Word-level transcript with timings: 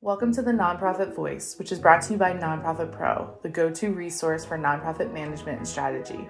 Welcome 0.00 0.32
to 0.34 0.42
the 0.42 0.52
Nonprofit 0.52 1.12
Voice, 1.12 1.58
which 1.58 1.72
is 1.72 1.80
brought 1.80 2.02
to 2.02 2.12
you 2.12 2.20
by 2.20 2.32
Nonprofit 2.32 2.92
Pro, 2.92 3.36
the 3.42 3.48
go 3.48 3.68
to 3.68 3.90
resource 3.90 4.44
for 4.44 4.56
nonprofit 4.56 5.12
management 5.12 5.58
and 5.58 5.66
strategy. 5.66 6.28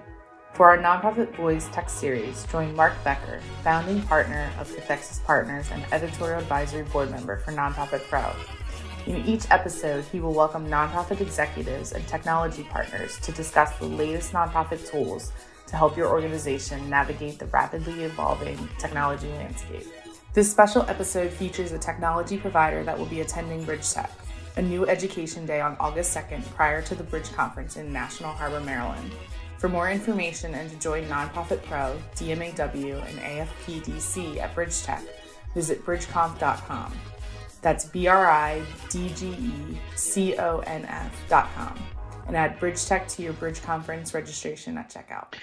For 0.55 0.71
our 0.71 0.79
Nonprofit 0.79 1.35
Voice 1.35 1.69
Tech 1.71 1.87
Series, 1.87 2.45
join 2.45 2.75
Mark 2.75 2.95
Becker, 3.03 3.39
founding 3.63 4.01
partner 4.01 4.49
of 4.59 4.67
Cathexis 4.75 5.23
Partners 5.23 5.67
and 5.71 5.85
editorial 5.91 6.39
advisory 6.39 6.81
board 6.81 7.11
member 7.11 7.37
for 7.37 7.51
Nonprofit 7.51 8.01
Pro. 8.09 8.33
In 9.05 9.23
each 9.27 9.45
episode, 9.51 10.03
he 10.05 10.19
will 10.19 10.33
welcome 10.33 10.67
nonprofit 10.67 11.21
executives 11.21 11.91
and 11.91 12.07
technology 12.07 12.63
partners 12.63 13.19
to 13.19 13.31
discuss 13.33 13.77
the 13.77 13.85
latest 13.85 14.33
nonprofit 14.33 14.89
tools 14.89 15.31
to 15.67 15.75
help 15.75 15.95
your 15.95 16.07
organization 16.07 16.89
navigate 16.89 17.37
the 17.37 17.45
rapidly 17.45 18.01
evolving 18.01 18.57
technology 18.79 19.27
landscape. 19.27 19.85
This 20.39 20.49
special 20.49 20.83
episode 20.83 21.31
features 21.33 21.73
a 21.73 21.77
technology 21.77 22.37
provider 22.37 22.81
that 22.85 22.97
will 22.97 23.07
be 23.07 23.19
attending 23.19 23.65
Bridge 23.65 23.91
Tech, 23.91 24.09
a 24.55 24.61
new 24.61 24.87
education 24.87 25.45
day 25.45 25.59
on 25.59 25.75
August 25.81 26.15
2nd 26.15 26.45
prior 26.51 26.81
to 26.81 26.95
the 26.95 27.03
Bridge 27.03 27.29
Conference 27.33 27.75
in 27.75 27.91
National 27.91 28.31
Harbor, 28.31 28.61
Maryland. 28.61 29.11
For 29.57 29.67
more 29.67 29.91
information 29.91 30.53
and 30.53 30.69
to 30.69 30.79
join 30.79 31.03
Nonprofit 31.07 31.61
Pro, 31.63 32.01
DMAW, 32.15 33.05
and 33.09 33.19
AFPDC 33.19 34.37
at 34.37 34.55
Bridge 34.55 34.81
Tech, 34.81 35.03
visit 35.53 35.85
bridgeconf.com. 35.85 36.93
That's 37.61 37.83
B 37.87 38.07
R 38.07 38.29
I 38.29 38.63
D 38.87 39.09
G 39.09 39.31
E 39.31 39.77
C 39.97 40.37
O 40.37 40.59
N 40.59 40.85
F.com. 40.85 41.77
And 42.27 42.37
add 42.37 42.57
Bridge 42.61 42.85
Tech 42.85 43.09
to 43.09 43.21
your 43.21 43.33
Bridge 43.33 43.61
Conference 43.61 44.13
registration 44.13 44.77
at 44.77 44.89
checkout. 44.89 45.33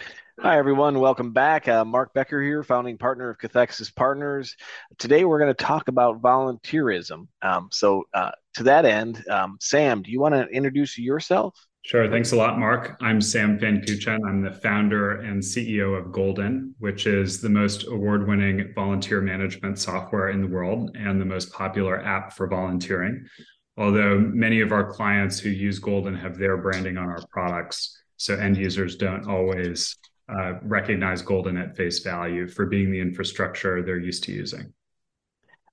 Hi, 0.41 0.59
everyone. 0.59 1.01
Welcome 1.01 1.33
back. 1.33 1.67
Uh, 1.67 1.83
Mark 1.83 2.13
Becker 2.13 2.43
here, 2.43 2.63
founding 2.63 2.99
partner 2.99 3.31
of 3.31 3.39
Cathexis 3.39 3.95
Partners. 3.95 4.55
Today, 4.99 5.25
we're 5.25 5.39
going 5.39 5.55
to 5.55 5.65
talk 5.65 5.89
about 5.89 6.21
volunteerism. 6.21 7.29
Um, 7.41 7.71
so, 7.73 8.05
uh, 8.13 8.33
to 8.57 8.65
that 8.65 8.85
end, 8.85 9.25
um, 9.31 9.57
Sam, 9.63 10.03
do 10.03 10.11
you 10.11 10.21
want 10.21 10.35
to 10.35 10.47
introduce 10.49 10.99
yourself? 10.99 11.59
Sure. 11.87 12.11
Thanks 12.11 12.33
a 12.33 12.37
lot, 12.37 12.59
Mark. 12.59 12.99
I'm 13.01 13.19
Sam 13.23 13.59
Fankuchen. 13.59 14.19
I'm 14.29 14.43
the 14.43 14.53
founder 14.53 15.23
and 15.23 15.43
CEO 15.43 15.99
of 15.99 16.13
Golden, 16.13 16.75
which 16.81 17.07
is 17.07 17.41
the 17.41 17.49
most 17.49 17.87
award 17.87 18.29
winning 18.29 18.73
volunteer 18.75 19.23
management 19.23 19.79
software 19.79 20.29
in 20.29 20.43
the 20.43 20.49
world 20.49 20.95
and 20.97 21.19
the 21.19 21.25
most 21.25 21.51
popular 21.51 22.05
app 22.05 22.35
for 22.35 22.47
volunteering. 22.47 23.25
Although 23.79 24.19
many 24.19 24.61
of 24.61 24.71
our 24.71 24.93
clients 24.93 25.39
who 25.39 25.49
use 25.49 25.79
Golden 25.79 26.15
have 26.15 26.37
their 26.37 26.59
branding 26.59 26.99
on 26.99 27.09
our 27.09 27.27
products, 27.31 28.03
so 28.19 28.35
end 28.35 28.59
users 28.59 28.97
don't 28.97 29.27
always 29.27 29.97
uh, 30.29 30.55
recognize 30.63 31.23
Golden 31.23 31.57
at 31.57 31.77
face 31.77 32.01
value 32.01 32.49
for 32.49 32.67
being 32.67 32.91
the 32.91 33.01
infrastructure 33.01 33.83
they're 33.83 33.99
used 33.99 34.25
to 34.25 34.33
using. 34.33 34.73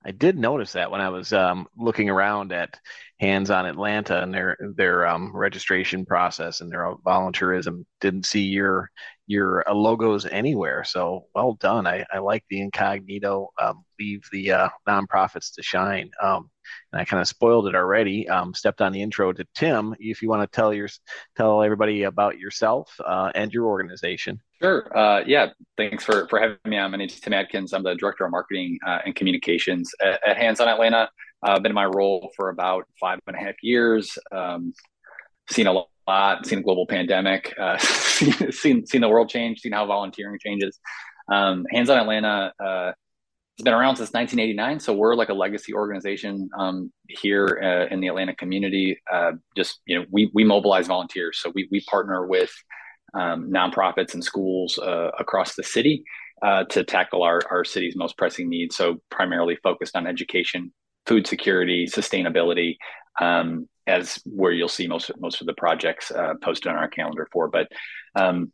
I 0.06 0.10
did 0.10 0.38
notice 0.38 0.72
that 0.72 0.90
when 0.90 1.00
I 1.00 1.08
was 1.08 1.32
um, 1.32 1.66
looking 1.76 2.10
around 2.10 2.52
at 2.52 2.78
Hands 3.20 3.48
on 3.48 3.64
Atlanta 3.64 4.22
and 4.22 4.34
their 4.34 4.56
their 4.76 5.06
um, 5.06 5.34
registration 5.34 6.04
process 6.04 6.60
and 6.60 6.70
their 6.70 6.94
volunteerism. 7.06 7.84
Didn't 8.00 8.26
see 8.26 8.42
your 8.42 8.90
your 9.26 9.66
uh, 9.68 9.72
logos 9.72 10.26
anywhere. 10.26 10.84
So 10.84 11.26
well 11.34 11.54
done. 11.54 11.86
I, 11.86 12.04
I 12.12 12.18
like 12.18 12.44
the 12.50 12.60
incognito. 12.60 13.48
Um, 13.60 13.84
leave 13.98 14.22
the 14.30 14.52
uh, 14.52 14.68
nonprofits 14.86 15.54
to 15.54 15.62
shine. 15.62 16.10
Um, 16.20 16.50
and 16.92 17.00
I 17.00 17.04
kind 17.04 17.20
of 17.20 17.28
spoiled 17.28 17.66
it 17.66 17.74
already. 17.74 18.28
Um, 18.28 18.54
stepped 18.54 18.80
on 18.80 18.92
the 18.92 19.02
intro 19.02 19.32
to 19.32 19.46
Tim. 19.54 19.94
If 19.98 20.22
you 20.22 20.28
want 20.28 20.42
to 20.42 20.54
tell 20.54 20.72
your 20.72 20.88
tell 21.36 21.62
everybody 21.62 22.04
about 22.04 22.38
yourself 22.38 22.94
uh, 23.04 23.30
and 23.34 23.52
your 23.52 23.66
organization. 23.66 24.40
Sure. 24.62 24.96
Uh, 24.96 25.22
yeah. 25.26 25.48
Thanks 25.76 26.04
for 26.04 26.28
for 26.28 26.38
having 26.38 26.56
me 26.64 26.78
on. 26.78 26.90
My 26.90 26.98
name 26.98 27.08
is 27.08 27.20
Tim 27.20 27.32
Adkins. 27.32 27.72
I'm 27.72 27.82
the 27.82 27.94
director 27.94 28.24
of 28.24 28.30
marketing 28.30 28.78
uh, 28.86 28.98
and 29.04 29.14
communications 29.14 29.90
at, 30.02 30.20
at 30.26 30.36
Hands 30.36 30.58
on 30.60 30.68
Atlanta. 30.68 31.08
I've 31.42 31.62
been 31.62 31.72
in 31.72 31.76
my 31.76 31.86
role 31.86 32.32
for 32.36 32.48
about 32.48 32.84
five 32.98 33.18
and 33.26 33.36
a 33.36 33.38
half 33.38 33.56
years. 33.62 34.16
Um, 34.32 34.72
seen 35.50 35.66
a 35.66 35.84
lot, 36.08 36.46
seen 36.46 36.60
a 36.60 36.62
global 36.62 36.86
pandemic, 36.86 37.54
uh, 37.60 37.76
seen, 38.50 38.86
seen, 38.86 39.00
the 39.00 39.08
world 39.08 39.28
change, 39.28 39.60
seen 39.60 39.72
how 39.72 39.84
volunteering 39.86 40.38
changes. 40.42 40.78
Um, 41.30 41.66
Hands 41.70 41.90
on 41.90 41.98
Atlanta 41.98 42.52
has 43.58 43.62
been 43.62 43.74
around 43.74 43.96
since 43.96 44.10
1989, 44.12 44.80
so 44.80 44.92
we're 44.92 45.14
like 45.14 45.28
a 45.28 45.34
legacy 45.34 45.74
organization 45.74 46.48
um, 46.58 46.92
here 47.08 47.60
uh, 47.62 47.92
in 47.92 48.00
the 48.00 48.08
Atlanta 48.08 48.34
community. 48.34 49.00
Uh, 49.12 49.32
just 49.56 49.80
you 49.86 49.98
know, 49.98 50.04
we 50.10 50.30
we 50.34 50.42
mobilize 50.44 50.88
volunteers, 50.88 51.38
so 51.40 51.52
we 51.54 51.68
we 51.70 51.80
partner 51.88 52.26
with 52.26 52.50
um, 53.14 53.50
nonprofits 53.50 54.14
and 54.14 54.24
schools 54.24 54.78
uh, 54.78 55.10
across 55.18 55.54
the 55.54 55.62
city. 55.62 56.04
Uh, 56.42 56.64
to 56.64 56.84
tackle 56.84 57.22
our, 57.22 57.40
our 57.50 57.64
city's 57.64 57.96
most 57.96 58.18
pressing 58.18 58.50
needs. 58.50 58.76
So, 58.76 59.00
primarily 59.10 59.56
focused 59.62 59.96
on 59.96 60.06
education, 60.06 60.74
food 61.06 61.26
security, 61.26 61.86
sustainability, 61.86 62.76
um, 63.18 63.66
as 63.86 64.20
where 64.26 64.52
you'll 64.52 64.68
see 64.68 64.86
most 64.86 65.10
most 65.18 65.40
of 65.40 65.46
the 65.46 65.54
projects 65.54 66.10
uh, 66.10 66.34
posted 66.42 66.70
on 66.70 66.76
our 66.76 66.88
calendar 66.88 67.28
for. 67.32 67.48
But 67.48 67.68
um, 68.14 68.52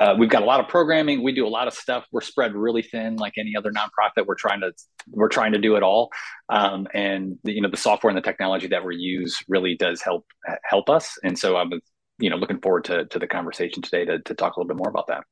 uh, 0.00 0.14
we've 0.18 0.28
got 0.28 0.42
a 0.42 0.46
lot 0.46 0.60
of 0.60 0.68
programming. 0.68 1.22
We 1.22 1.32
do 1.32 1.46
a 1.46 1.48
lot 1.48 1.68
of 1.68 1.74
stuff. 1.74 2.06
We're 2.12 2.20
spread 2.20 2.54
really 2.54 2.82
thin, 2.82 3.16
like 3.16 3.34
any 3.38 3.56
other 3.56 3.72
nonprofit. 3.72 4.26
We're 4.26 4.34
trying 4.34 4.60
to 4.60 4.72
we're 5.10 5.28
trying 5.28 5.52
to 5.52 5.58
do 5.58 5.76
it 5.76 5.82
all, 5.82 6.10
um, 6.48 6.86
and 6.94 7.38
the, 7.44 7.52
you 7.52 7.60
know 7.60 7.70
the 7.70 7.76
software 7.76 8.10
and 8.10 8.16
the 8.16 8.22
technology 8.22 8.68
that 8.68 8.84
we 8.84 8.96
use 8.96 9.38
really 9.48 9.76
does 9.76 10.02
help 10.02 10.26
help 10.64 10.90
us. 10.90 11.18
And 11.24 11.38
so 11.38 11.56
I'm 11.56 11.72
you 12.18 12.30
know 12.30 12.36
looking 12.36 12.60
forward 12.60 12.84
to 12.84 13.06
to 13.06 13.18
the 13.18 13.26
conversation 13.26 13.82
today 13.82 14.04
to 14.04 14.18
to 14.20 14.34
talk 14.34 14.56
a 14.56 14.60
little 14.60 14.68
bit 14.68 14.76
more 14.76 14.90
about 14.90 15.08
that. 15.08 15.24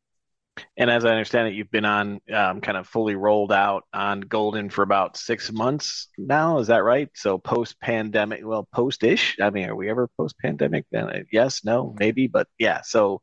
And 0.76 0.90
as 0.90 1.04
I 1.04 1.10
understand 1.10 1.48
it, 1.48 1.54
you've 1.54 1.70
been 1.70 1.84
on 1.84 2.20
um, 2.34 2.60
kind 2.60 2.76
of 2.76 2.86
fully 2.86 3.14
rolled 3.14 3.52
out 3.52 3.84
on 3.94 4.20
Golden 4.20 4.68
for 4.68 4.82
about 4.82 5.16
six 5.16 5.50
months 5.50 6.08
now. 6.18 6.58
Is 6.58 6.66
that 6.66 6.84
right? 6.84 7.08
So 7.14 7.38
post 7.38 7.80
pandemic, 7.80 8.40
well, 8.44 8.68
post 8.74 9.02
ish. 9.04 9.36
I 9.40 9.50
mean, 9.50 9.68
are 9.68 9.76
we 9.76 9.88
ever 9.88 10.08
post 10.18 10.36
pandemic? 10.38 10.86
Then 10.90 11.26
yes, 11.32 11.64
no, 11.64 11.94
maybe, 11.98 12.26
but 12.26 12.48
yeah. 12.58 12.82
So 12.82 13.22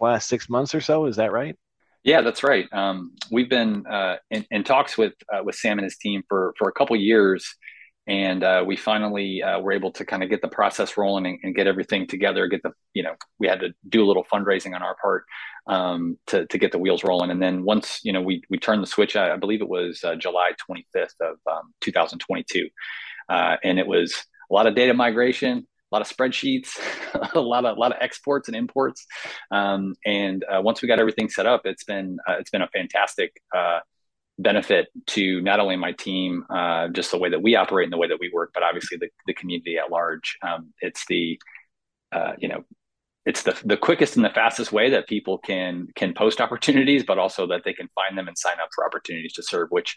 last 0.00 0.28
six 0.28 0.48
months 0.48 0.74
or 0.74 0.80
so, 0.80 1.06
is 1.06 1.16
that 1.16 1.32
right? 1.32 1.56
Yeah, 2.04 2.20
that's 2.20 2.42
right. 2.42 2.66
Um, 2.70 3.12
we've 3.30 3.48
been 3.48 3.86
uh, 3.86 4.16
in, 4.30 4.44
in, 4.50 4.62
talks 4.62 4.98
with 4.98 5.14
uh, 5.32 5.42
with 5.42 5.54
Sam 5.54 5.78
and 5.78 5.84
his 5.84 5.96
team 5.96 6.22
for 6.28 6.54
for 6.58 6.68
a 6.68 6.72
couple 6.72 6.94
years, 6.96 7.56
and 8.06 8.44
uh, 8.44 8.62
we 8.66 8.76
finally 8.76 9.42
uh, 9.42 9.58
were 9.60 9.72
able 9.72 9.90
to 9.92 10.04
kind 10.04 10.22
of 10.22 10.28
get 10.28 10.42
the 10.42 10.48
process 10.48 10.98
rolling 10.98 11.24
and, 11.24 11.38
and, 11.42 11.54
get 11.54 11.66
everything 11.66 12.06
together. 12.06 12.46
Get 12.46 12.62
the 12.62 12.72
you 12.92 13.02
know 13.02 13.14
we 13.38 13.48
had 13.48 13.60
to 13.60 13.72
do 13.88 14.04
a 14.04 14.06
little 14.06 14.24
fundraising 14.30 14.74
on 14.74 14.82
our 14.82 14.96
part 14.96 15.24
um, 15.66 16.18
to 16.26 16.46
to 16.46 16.58
get 16.58 16.72
the 16.72 16.78
wheels 16.78 17.04
rolling, 17.04 17.30
and 17.30 17.42
then 17.42 17.64
once 17.64 18.00
you 18.02 18.12
know 18.12 18.20
we 18.20 18.42
we 18.50 18.58
turned 18.58 18.82
the 18.82 18.86
switch, 18.86 19.16
I, 19.16 19.32
I 19.32 19.36
believe 19.38 19.62
it 19.62 19.68
was 19.68 20.04
uh, 20.04 20.14
July 20.14 20.50
25th 20.70 21.14
of 21.22 21.38
um, 21.50 21.72
2022, 21.80 22.68
uh, 23.30 23.56
and 23.64 23.78
it 23.78 23.86
was 23.86 24.12
a 24.50 24.54
lot 24.54 24.66
of 24.66 24.74
data 24.74 24.92
migration. 24.92 25.66
A 25.94 25.96
lot 25.96 26.02
of 26.02 26.08
spreadsheets, 26.08 26.70
a 27.34 27.40
lot 27.40 27.64
of 27.64 27.76
a 27.76 27.80
lot 27.80 27.92
of 27.92 27.98
exports 28.00 28.48
and 28.48 28.56
imports, 28.56 29.06
um, 29.52 29.94
and 30.04 30.44
uh, 30.44 30.60
once 30.60 30.82
we 30.82 30.88
got 30.88 30.98
everything 30.98 31.28
set 31.28 31.46
up, 31.46 31.62
it's 31.66 31.84
been 31.84 32.18
uh, 32.28 32.34
it's 32.40 32.50
been 32.50 32.62
a 32.62 32.68
fantastic 32.68 33.32
benefit 34.38 34.88
to 35.06 35.40
not 35.42 35.60
only 35.60 35.76
my 35.76 35.92
team, 35.92 36.44
uh, 36.50 36.88
just 36.88 37.10
the 37.10 37.18
way 37.18 37.30
that 37.30 37.42
we 37.42 37.56
operate 37.56 37.84
and 37.84 37.92
the 37.92 37.98
way 37.98 38.08
that 38.08 38.18
we 38.20 38.30
work, 38.32 38.50
but 38.52 38.62
obviously 38.62 38.98
the, 38.98 39.08
the 39.26 39.34
community 39.34 39.78
at 39.78 39.90
large. 39.90 40.36
Um, 40.42 40.72
it's 40.80 41.04
the, 41.06 41.40
uh, 42.12 42.32
you 42.38 42.48
know, 42.48 42.64
it's 43.26 43.42
the 43.42 43.58
the 43.64 43.76
quickest 43.76 44.16
and 44.16 44.24
the 44.24 44.30
fastest 44.30 44.70
way 44.70 44.90
that 44.90 45.08
people 45.08 45.38
can 45.38 45.88
can 45.94 46.12
post 46.12 46.40
opportunities, 46.40 47.04
but 47.04 47.18
also 47.18 47.46
that 47.46 47.62
they 47.64 47.72
can 47.72 47.88
find 47.94 48.18
them 48.18 48.28
and 48.28 48.36
sign 48.36 48.56
up 48.62 48.68
for 48.74 48.84
opportunities 48.84 49.32
to 49.34 49.42
serve, 49.42 49.70
which 49.70 49.96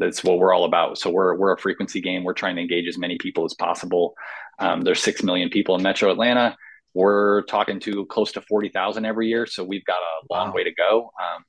that's 0.00 0.24
what 0.24 0.38
we're 0.38 0.52
all 0.52 0.64
about. 0.64 0.98
So 0.98 1.10
we're 1.10 1.36
we're 1.36 1.52
a 1.52 1.58
frequency 1.58 2.00
game. 2.00 2.24
We're 2.24 2.34
trying 2.34 2.56
to 2.56 2.62
engage 2.62 2.88
as 2.88 2.98
many 2.98 3.18
people 3.18 3.44
as 3.44 3.54
possible. 3.54 4.14
Um, 4.58 4.82
there's 4.82 5.02
six 5.02 5.22
million 5.22 5.50
people 5.50 5.76
in 5.76 5.82
Metro 5.82 6.10
Atlanta. 6.10 6.56
We're 6.94 7.42
talking 7.42 7.78
to 7.80 8.06
close 8.06 8.32
to 8.32 8.40
forty 8.42 8.68
thousand 8.68 9.04
every 9.04 9.28
year, 9.28 9.46
so 9.46 9.62
we've 9.62 9.84
got 9.84 9.98
a 9.98 10.34
long 10.34 10.48
wow. 10.48 10.54
way 10.54 10.64
to 10.64 10.74
go. 10.74 11.12
Um, 11.20 11.44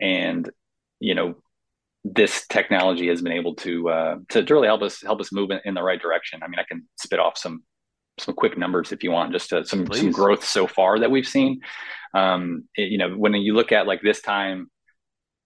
and 0.00 0.50
you 1.00 1.14
know, 1.14 1.34
this 2.04 2.46
technology 2.46 3.08
has 3.08 3.20
been 3.20 3.32
able 3.32 3.54
to, 3.56 3.88
uh, 3.88 4.16
to 4.30 4.42
really 4.44 4.68
help 4.68 4.82
us 4.82 5.02
help 5.02 5.20
us 5.20 5.32
move 5.32 5.50
in, 5.50 5.60
in, 5.64 5.74
the 5.74 5.82
right 5.82 6.00
direction. 6.00 6.42
I 6.42 6.48
mean, 6.48 6.58
I 6.58 6.64
can 6.64 6.86
spit 6.98 7.18
off 7.18 7.36
some 7.36 7.62
some 8.18 8.34
quick 8.34 8.58
numbers 8.58 8.92
if 8.92 9.02
you 9.02 9.10
want, 9.10 9.32
just 9.32 9.50
to, 9.50 9.64
some 9.64 9.84
Please. 9.84 10.00
some 10.00 10.10
growth 10.10 10.44
so 10.44 10.66
far 10.66 10.98
that 10.98 11.10
we've 11.10 11.26
seen. 11.26 11.60
Um, 12.14 12.64
it, 12.76 12.90
you 12.90 12.98
know, 12.98 13.10
when 13.10 13.34
you 13.34 13.54
look 13.54 13.72
at 13.72 13.86
like 13.86 14.02
this 14.02 14.20
time, 14.20 14.70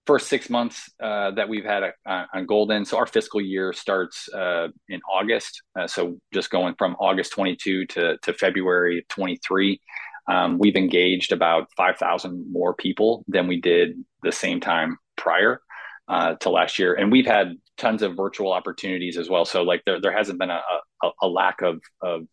first 0.07 0.29
six 0.29 0.51
months 0.51 0.91
uh, 1.03 1.31
that 1.33 1.49
we've 1.49 1.65
had 1.65 1.83
a, 1.83 1.93
uh, 2.07 2.27
on 2.35 2.47
Golden, 2.47 2.85
so 2.85 2.99
our 2.99 3.07
fiscal 3.07 3.41
year 3.41 3.73
starts 3.73 4.29
uh, 4.33 4.69
in 4.89 5.01
August. 5.11 5.63
Uh, 5.79 5.87
so 5.87 6.19
just 6.33 6.51
going 6.51 6.75
from 6.79 6.95
August 7.01 7.33
22 7.33 7.87
to 7.87 8.19
to 8.19 8.35
February 8.35 9.05
23. 9.09 9.81
Um, 10.27 10.59
we've 10.59 10.77
engaged 10.77 11.33
about 11.33 11.69
5,000 11.77 12.51
more 12.51 12.73
people 12.75 13.25
than 13.29 13.47
we 13.47 13.61
did 13.61 14.03
the 14.23 14.33
same 14.33 14.59
time 14.59 14.97
prior 15.17 15.61
uh, 16.09 16.35
to 16.37 16.51
last 16.51 16.79
year, 16.79 16.95
and 16.95 17.13
we've 17.13 17.27
had 17.27 17.57
tons 17.77 18.03
of 18.03 18.17
virtual 18.17 18.53
opportunities 18.53 19.19
as 19.19 19.29
well. 19.29 19.45
So 19.45 19.63
like 19.63 19.83
there 19.85 20.01
there 20.01 20.17
hasn't 20.17 20.39
been 20.39 20.51
a, 20.51 20.61
a, 21.03 21.11
a 21.23 21.29
lack 21.29 21.63
of 21.63 21.81
of 22.01 22.27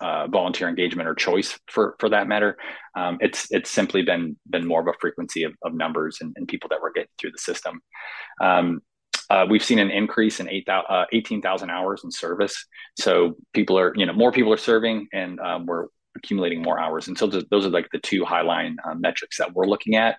uh, 0.00 0.26
volunteer 0.28 0.68
engagement 0.68 1.08
or 1.08 1.14
choice 1.14 1.58
for 1.66 1.96
for 1.98 2.08
that 2.08 2.28
matter. 2.28 2.56
Um, 2.96 3.18
it's 3.20 3.50
it's 3.50 3.70
simply 3.70 4.02
been 4.02 4.36
been 4.48 4.66
more 4.66 4.80
of 4.80 4.86
a 4.86 4.98
frequency 5.00 5.44
of, 5.44 5.52
of 5.62 5.74
numbers 5.74 6.18
and, 6.20 6.32
and, 6.36 6.48
people 6.48 6.68
that 6.70 6.80
were 6.80 6.92
getting 6.92 7.10
through 7.18 7.32
the 7.32 7.38
system. 7.38 7.80
Um, 8.40 8.80
uh, 9.28 9.46
we've 9.48 9.62
seen 9.62 9.78
an 9.78 9.90
increase 9.90 10.40
in 10.40 10.48
8, 10.48 10.68
uh, 10.68 11.04
18,000 11.12 11.70
hours 11.70 12.02
in 12.02 12.10
service. 12.10 12.66
So 12.98 13.36
people 13.54 13.78
are, 13.78 13.92
you 13.96 14.04
know, 14.04 14.12
more 14.12 14.32
people 14.32 14.52
are 14.52 14.56
serving 14.56 15.06
and 15.12 15.38
um, 15.38 15.66
we're 15.66 15.86
accumulating 16.16 16.62
more 16.62 16.80
hours. 16.80 17.06
And 17.06 17.16
so 17.16 17.28
those 17.28 17.64
are 17.64 17.70
like 17.70 17.88
the 17.92 18.00
two 18.00 18.24
highline 18.24 18.74
uh, 18.84 18.94
metrics 18.94 19.38
that 19.38 19.54
we're 19.54 19.66
looking 19.66 19.94
at. 19.94 20.16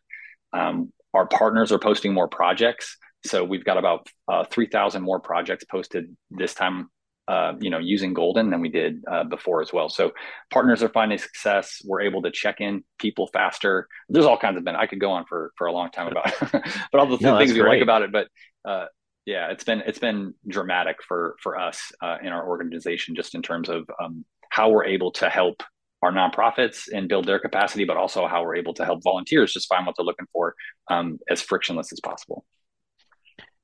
Um, 0.53 0.93
our 1.13 1.27
partners 1.27 1.73
are 1.73 1.79
posting 1.79 2.13
more 2.13 2.29
projects. 2.29 2.97
So 3.25 3.43
we've 3.43 3.65
got 3.65 3.77
about 3.77 4.07
uh, 4.29 4.45
3,000 4.45 5.01
more 5.01 5.19
projects 5.19 5.65
posted 5.65 6.15
this 6.29 6.53
time 6.53 6.89
uh, 7.27 7.53
you 7.59 7.69
know, 7.69 7.77
using 7.77 8.13
Golden 8.13 8.49
than 8.49 8.61
we 8.61 8.69
did 8.69 9.03
uh, 9.09 9.23
before 9.23 9.61
as 9.61 9.71
well. 9.71 9.89
So 9.89 10.11
partners 10.49 10.83
are 10.83 10.89
finding 10.89 11.17
success. 11.17 11.81
We're 11.85 12.01
able 12.01 12.23
to 12.23 12.31
check 12.31 12.59
in 12.59 12.83
people 12.97 13.27
faster. 13.27 13.87
There's 14.09 14.25
all 14.25 14.37
kinds 14.37 14.57
of 14.57 14.65
benefits. 14.65 14.83
I 14.83 14.87
could 14.87 14.99
go 14.99 15.11
on 15.11 15.25
for 15.25 15.51
for 15.57 15.67
a 15.67 15.71
long 15.71 15.91
time 15.91 16.07
about, 16.07 16.33
but 16.51 16.99
all 16.99 17.05
the 17.05 17.17
no, 17.21 17.37
things 17.37 17.53
we 17.53 17.61
like 17.61 17.81
about 17.81 18.01
it. 18.01 18.11
But 18.11 18.27
uh, 18.65 18.85
yeah, 19.25 19.51
it's 19.51 19.63
been 19.63 19.81
it's 19.85 19.99
been 19.99 20.33
dramatic 20.47 20.97
for 21.07 21.35
for 21.41 21.57
us 21.57 21.91
uh, 22.01 22.17
in 22.21 22.29
our 22.29 22.47
organization, 22.47 23.15
just 23.15 23.35
in 23.35 23.41
terms 23.41 23.69
of 23.69 23.89
um, 24.01 24.25
how 24.49 24.69
we're 24.69 24.85
able 24.85 25.11
to 25.13 25.29
help 25.29 25.63
our 26.01 26.11
nonprofits 26.11 26.89
and 26.91 27.07
build 27.07 27.25
their 27.25 27.39
capacity, 27.39 27.85
but 27.85 27.97
also 27.97 28.27
how 28.27 28.43
we're 28.43 28.55
able 28.55 28.73
to 28.73 28.83
help 28.83 29.03
volunteers 29.03 29.53
just 29.53 29.69
find 29.69 29.85
what 29.85 29.95
they're 29.95 30.05
looking 30.05 30.25
for 30.33 30.55
um, 30.89 31.19
as 31.29 31.41
frictionless 31.41 31.93
as 31.93 31.99
possible. 31.99 32.43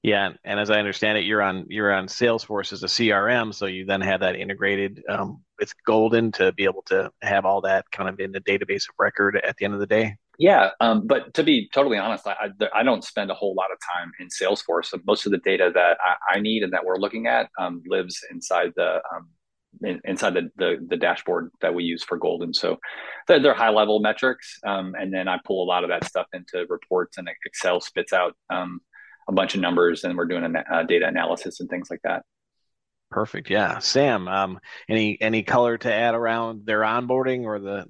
Yeah, 0.04 0.30
and 0.44 0.60
as 0.60 0.70
I 0.70 0.80
understand 0.80 1.18
it, 1.18 1.26
you're 1.26 1.42
on 1.42 1.66
you're 1.70 1.92
on 1.92 2.08
Salesforce 2.08 2.72
as 2.72 2.84
a 2.84 2.88
CRM, 2.88 3.54
so 3.54 3.66
you 3.66 3.86
then 3.86 4.02
have 4.02 4.20
that 4.20 4.36
integrated 4.36 5.04
um, 5.10 5.42
with 5.60 5.74
Golden 5.86 6.32
to 6.34 6.52
be 6.54 6.66
able 6.66 6.84
to 6.84 7.12
have 7.22 7.46
all 7.46 7.62
that 7.62 7.90
kind 7.92 8.08
of 8.08 8.20
in 8.20 8.32
the 8.32 8.40
database 8.42 8.88
of 8.88 8.96
record 9.00 9.42
at 9.44 9.58
the 9.58 9.66
end 9.66 9.74
of 9.74 9.80
the 9.80 9.88
day. 9.88 10.16
Yeah, 10.40 10.70
um, 10.80 11.08
but 11.08 11.34
to 11.34 11.44
be 11.44 11.68
totally 11.74 11.98
honest, 11.98 12.28
I, 12.28 12.50
I, 12.72 12.84
don't 12.84 13.04
spend 13.04 13.32
a 13.32 13.34
whole 13.34 13.56
lot 13.56 13.72
of 13.72 13.80
time 13.96 14.12
in 14.20 14.28
Salesforce. 14.28 14.94
Most 15.08 15.26
of 15.26 15.32
the 15.32 15.40
data 15.40 15.72
that 15.74 15.98
I, 16.00 16.38
I 16.38 16.40
need 16.40 16.62
and 16.62 16.72
that 16.74 16.86
we're 16.86 17.00
looking 17.00 17.26
at 17.26 17.50
um, 17.60 17.82
lives 17.88 18.24
inside 18.30 18.74
the 18.76 19.02
um, 19.12 19.30
in, 19.84 20.00
inside 20.04 20.36
the, 20.36 20.52
the, 20.58 20.86
the 20.88 20.98
dashboard 20.98 21.52
that 21.62 21.74
we 21.74 21.84
use 21.84 22.04
for 22.04 22.18
Golden. 22.18 22.54
So 22.54 22.78
they're, 23.28 23.40
they're 23.40 23.54
high 23.56 23.70
level 23.70 24.00
metrics, 24.00 24.60
um, 24.64 24.94
and 25.00 25.12
then 25.12 25.28
I 25.28 25.40
pull 25.44 25.64
a 25.64 25.66
lot 25.66 25.84
of 25.84 25.90
that 25.90 26.06
stuff 26.06 26.28
into 26.34 26.68
reports, 26.70 27.18
and 27.18 27.28
Excel 27.46 27.82
spits 27.82 28.14
out 28.14 28.36
um, 28.52 28.82
a 29.28 29.34
bunch 29.34 29.56
of 29.56 29.62
numbers, 29.62 30.04
and 30.04 30.18
we're 30.18 30.26
doing 30.26 30.44
a, 30.44 30.80
a 30.80 30.84
data 30.86 31.08
analysis 31.08 31.60
and 31.60 31.70
things 31.70 31.90
like 31.90 32.02
that. 32.04 32.24
Perfect. 33.10 33.50
Yeah, 33.50 33.80
Sam. 33.80 34.28
Um, 34.28 34.60
any 34.90 35.18
any 35.22 35.44
color 35.44 35.78
to 35.78 35.94
add 35.94 36.14
around 36.14 36.66
their 36.66 36.82
onboarding 36.82 37.44
or 37.44 37.60
the 37.60 37.86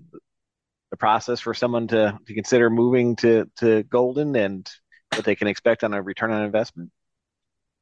the 0.91 0.97
process 0.97 1.39
for 1.39 1.53
someone 1.53 1.87
to 1.87 2.17
to 2.25 2.33
consider 2.33 2.69
moving 2.69 3.15
to 3.17 3.49
to 3.57 3.83
Golden 3.83 4.35
and 4.35 4.69
what 5.15 5.25
they 5.25 5.35
can 5.35 5.47
expect 5.47 5.83
on 5.83 5.93
a 5.93 6.01
return 6.01 6.31
on 6.31 6.43
investment? 6.43 6.91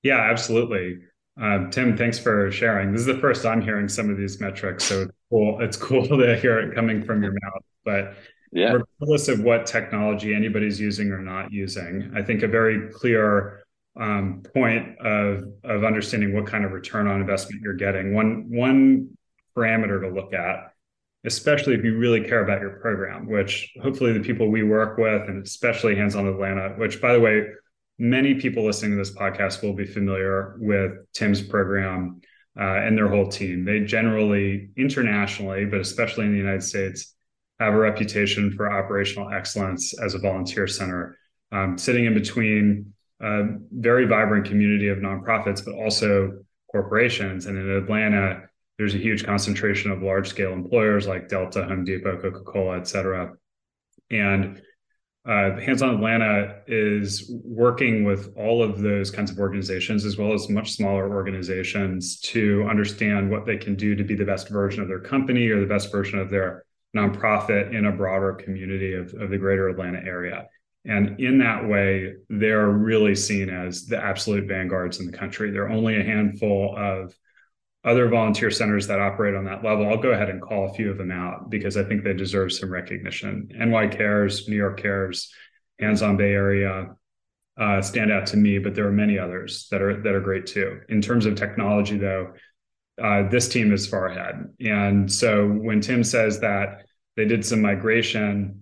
Yeah, 0.03 0.19
absolutely. 0.19 0.99
Uh, 1.39 1.69
Tim, 1.69 1.97
thanks 1.97 2.17
for 2.17 2.49
sharing. 2.51 2.93
This 2.93 3.01
is 3.01 3.07
the 3.07 3.17
first 3.17 3.45
I'm 3.45 3.61
hearing 3.61 3.89
some 3.89 4.09
of 4.09 4.17
these 4.17 4.39
metrics, 4.39 4.85
so 4.85 5.01
it's 5.01 5.11
cool. 5.29 5.61
It's 5.61 5.77
cool 5.77 6.07
to 6.19 6.37
hear 6.37 6.59
it 6.59 6.73
coming 6.73 7.03
from 7.03 7.21
your 7.21 7.33
mouth. 7.33 7.63
But 7.83 8.15
yeah. 8.51 8.73
regardless 8.73 9.27
of 9.27 9.41
what 9.41 9.65
technology 9.65 10.33
anybody's 10.33 10.79
using 10.79 11.11
or 11.11 11.19
not 11.19 11.51
using, 11.51 12.11
I 12.15 12.21
think 12.21 12.43
a 12.43 12.47
very 12.47 12.89
clear 12.91 13.65
um, 13.97 14.43
point 14.53 14.97
of 14.99 15.45
of 15.63 15.83
understanding 15.83 16.33
what 16.33 16.47
kind 16.47 16.65
of 16.65 16.71
return 16.71 17.07
on 17.07 17.21
investment 17.21 17.61
you're 17.61 17.73
getting. 17.73 18.13
One 18.13 18.47
one 18.49 19.17
parameter 19.55 20.01
to 20.01 20.09
look 20.09 20.33
at, 20.33 20.73
especially 21.23 21.75
if 21.75 21.83
you 21.83 21.97
really 21.97 22.21
care 22.21 22.43
about 22.43 22.61
your 22.61 22.71
program, 22.81 23.27
which 23.27 23.73
hopefully 23.81 24.13
the 24.13 24.19
people 24.19 24.49
we 24.49 24.63
work 24.63 24.97
with, 24.97 25.29
and 25.29 25.45
especially 25.45 25.95
Hands 25.95 26.15
On 26.15 26.27
Atlanta, 26.27 26.75
which 26.77 27.01
by 27.01 27.13
the 27.13 27.19
way, 27.19 27.43
many 27.97 28.35
people 28.35 28.65
listening 28.65 28.91
to 28.91 28.97
this 28.97 29.15
podcast 29.15 29.63
will 29.63 29.73
be 29.73 29.85
familiar 29.85 30.57
with 30.59 30.91
Tim's 31.13 31.41
program 31.41 32.21
uh, 32.59 32.63
and 32.63 32.97
their 32.97 33.07
whole 33.07 33.27
team. 33.27 33.65
They 33.65 33.81
generally, 33.81 34.69
internationally, 34.77 35.65
but 35.65 35.79
especially 35.79 36.25
in 36.25 36.31
the 36.31 36.37
United 36.37 36.63
States, 36.63 37.14
have 37.59 37.73
a 37.73 37.77
reputation 37.77 38.51
for 38.51 38.71
operational 38.71 39.29
excellence 39.31 39.97
as 39.99 40.13
a 40.13 40.19
volunteer 40.19 40.67
center, 40.67 41.17
um, 41.51 41.77
sitting 41.77 42.05
in 42.05 42.13
between 42.13 42.93
a 43.21 43.43
very 43.71 44.05
vibrant 44.05 44.45
community 44.45 44.89
of 44.89 44.97
nonprofits, 44.97 45.63
but 45.63 45.73
also 45.73 46.39
corporations. 46.71 47.45
And 47.45 47.57
in 47.57 47.69
Atlanta, 47.69 48.43
there's 48.77 48.93
a 48.93 48.97
huge 48.97 49.23
concentration 49.23 49.89
of 49.89 50.03
large 50.03 50.27
scale 50.27 50.51
employers 50.51 51.07
like 51.07 51.29
Delta, 51.29 51.63
Home 51.63 51.85
Depot, 51.85 52.21
Coca 52.21 52.41
Cola, 52.41 52.77
et 52.77 52.87
cetera. 52.87 53.31
And 54.11 54.61
uh, 55.25 55.57
Hands 55.59 55.81
on 55.81 55.95
Atlanta 55.95 56.57
is 56.67 57.31
working 57.45 58.03
with 58.03 58.33
all 58.37 58.61
of 58.61 58.81
those 58.81 59.09
kinds 59.09 59.31
of 59.31 59.39
organizations, 59.39 60.03
as 60.03 60.17
well 60.17 60.33
as 60.33 60.49
much 60.49 60.73
smaller 60.73 61.09
organizations, 61.09 62.19
to 62.19 62.67
understand 62.69 63.31
what 63.31 63.45
they 63.45 63.57
can 63.57 63.75
do 63.75 63.95
to 63.95 64.03
be 64.03 64.13
the 64.13 64.25
best 64.25 64.49
version 64.49 64.83
of 64.83 64.89
their 64.89 64.99
company 64.99 65.47
or 65.47 65.61
the 65.61 65.65
best 65.65 65.91
version 65.91 66.19
of 66.19 66.29
their 66.29 66.65
nonprofit 66.95 67.73
in 67.73 67.85
a 67.85 67.91
broader 67.91 68.33
community 68.33 68.93
of, 68.93 69.13
of 69.13 69.29
the 69.29 69.37
greater 69.37 69.69
Atlanta 69.69 69.99
area. 69.99 70.47
And 70.85 71.19
in 71.19 71.39
that 71.39 71.67
way, 71.67 72.13
they're 72.29 72.69
really 72.69 73.15
seen 73.15 73.49
as 73.49 73.87
the 73.87 73.97
absolute 73.97 74.47
vanguards 74.47 74.99
in 74.99 75.07
the 75.07 75.17
country. 75.17 75.51
There 75.51 75.63
are 75.65 75.71
only 75.71 75.99
a 75.99 76.03
handful 76.03 76.75
of 76.77 77.15
other 77.83 78.07
volunteer 78.07 78.51
centers 78.51 78.87
that 78.87 78.99
operate 78.99 79.35
on 79.35 79.45
that 79.45 79.63
level. 79.63 79.87
I'll 79.87 79.97
go 79.97 80.11
ahead 80.11 80.29
and 80.29 80.41
call 80.41 80.69
a 80.69 80.73
few 80.73 80.91
of 80.91 80.97
them 80.97 81.11
out 81.11 81.49
because 81.49 81.75
I 81.77 81.83
think 81.83 82.03
they 82.03 82.13
deserve 82.13 82.51
some 82.51 82.71
recognition. 82.71 83.49
NY 83.53 83.87
Cares, 83.87 84.47
New 84.47 84.55
York 84.55 84.79
Cares, 84.79 85.31
Hands 85.79 86.01
on 86.01 86.17
Bay 86.17 86.31
Area 86.31 86.95
uh, 87.59 87.81
stand 87.81 88.11
out 88.11 88.27
to 88.27 88.37
me, 88.37 88.59
but 88.59 88.75
there 88.75 88.87
are 88.87 88.91
many 88.91 89.17
others 89.17 89.67
that 89.71 89.81
are 89.81 90.01
that 90.01 90.13
are 90.13 90.21
great 90.21 90.45
too. 90.45 90.81
In 90.89 91.01
terms 91.01 91.25
of 91.25 91.35
technology, 91.35 91.97
though, 91.97 92.33
uh, 93.01 93.27
this 93.29 93.49
team 93.49 93.73
is 93.73 93.87
far 93.87 94.07
ahead. 94.07 94.47
And 94.59 95.11
so 95.11 95.47
when 95.47 95.81
Tim 95.81 96.03
says 96.03 96.39
that 96.39 96.85
they 97.15 97.25
did 97.25 97.45
some 97.45 97.61
migration 97.61 98.61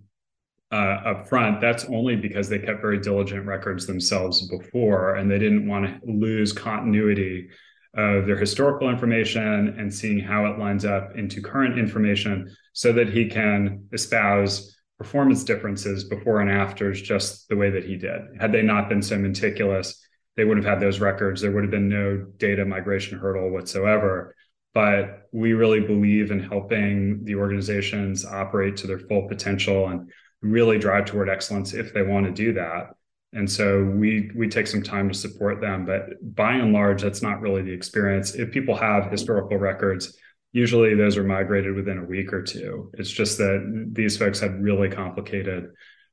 uh, 0.71 1.01
up 1.05 1.29
front, 1.29 1.61
that's 1.61 1.85
only 1.85 2.15
because 2.15 2.49
they 2.49 2.59
kept 2.59 2.81
very 2.81 2.99
diligent 2.99 3.45
records 3.45 3.85
themselves 3.85 4.47
before, 4.47 5.15
and 5.15 5.29
they 5.29 5.37
didn't 5.37 5.67
want 5.67 5.85
to 5.85 6.11
lose 6.11 6.51
continuity 6.51 7.49
of 7.95 8.25
their 8.25 8.37
historical 8.37 8.89
information 8.89 9.75
and 9.77 9.93
seeing 9.93 10.19
how 10.19 10.47
it 10.47 10.57
lines 10.57 10.83
up 10.83 11.15
into 11.15 11.41
current 11.41 11.77
information 11.77 12.51
so 12.73 12.91
that 12.91 13.09
he 13.09 13.29
can 13.29 13.87
espouse 13.93 14.75
performance 14.97 15.43
differences 15.43 16.05
before 16.05 16.41
and 16.41 16.49
afters 16.49 17.01
just 17.01 17.47
the 17.49 17.55
way 17.55 17.69
that 17.69 17.83
he 17.83 17.95
did. 17.95 18.21
Had 18.39 18.51
they 18.51 18.63
not 18.63 18.89
been 18.89 19.01
so 19.01 19.17
meticulous, 19.17 20.03
they 20.35 20.45
would 20.45 20.57
have 20.57 20.65
had 20.65 20.79
those 20.79 20.99
records. 20.99 21.41
There 21.41 21.51
would 21.51 21.63
have 21.63 21.71
been 21.71 21.89
no 21.89 22.25
data 22.37 22.65
migration 22.65 23.19
hurdle 23.19 23.51
whatsoever. 23.51 24.35
But 24.73 25.27
we 25.31 25.53
really 25.53 25.81
believe 25.81 26.31
in 26.31 26.39
helping 26.39 27.23
the 27.25 27.35
organizations 27.35 28.25
operate 28.25 28.75
to 28.77 28.87
their 28.87 28.99
full 28.99 29.27
potential 29.27 29.87
and 29.87 30.11
really 30.41 30.79
drive 30.79 31.05
toward 31.05 31.29
excellence 31.29 31.73
if 31.73 31.93
they 31.93 32.01
want 32.01 32.25
to 32.25 32.31
do 32.31 32.53
that. 32.53 32.87
And 33.33 33.49
so 33.49 33.83
we 33.83 34.31
we 34.35 34.47
take 34.47 34.67
some 34.67 34.83
time 34.83 35.09
to 35.09 35.15
support 35.15 35.59
them, 35.59 35.85
but 35.85 36.35
by 36.35 36.53
and 36.53 36.71
large, 36.71 37.01
that's 37.01 37.21
not 37.23 37.41
really 37.41 37.63
the 37.63 37.71
experience. 37.71 38.35
If 38.35 38.51
people 38.51 38.75
have 38.75 39.09
historical 39.09 39.57
records, 39.57 40.17
usually 40.51 40.93
those 40.93 41.17
are 41.17 41.23
migrated 41.23 41.75
within 41.75 41.97
a 41.97 42.03
week 42.03 42.31
or 42.31 42.43
two. 42.43 42.91
It's 42.93 43.09
just 43.09 43.39
that 43.39 43.89
these 43.91 44.17
folks 44.17 44.39
had 44.39 44.61
really 44.61 44.89
complicated 44.89 45.71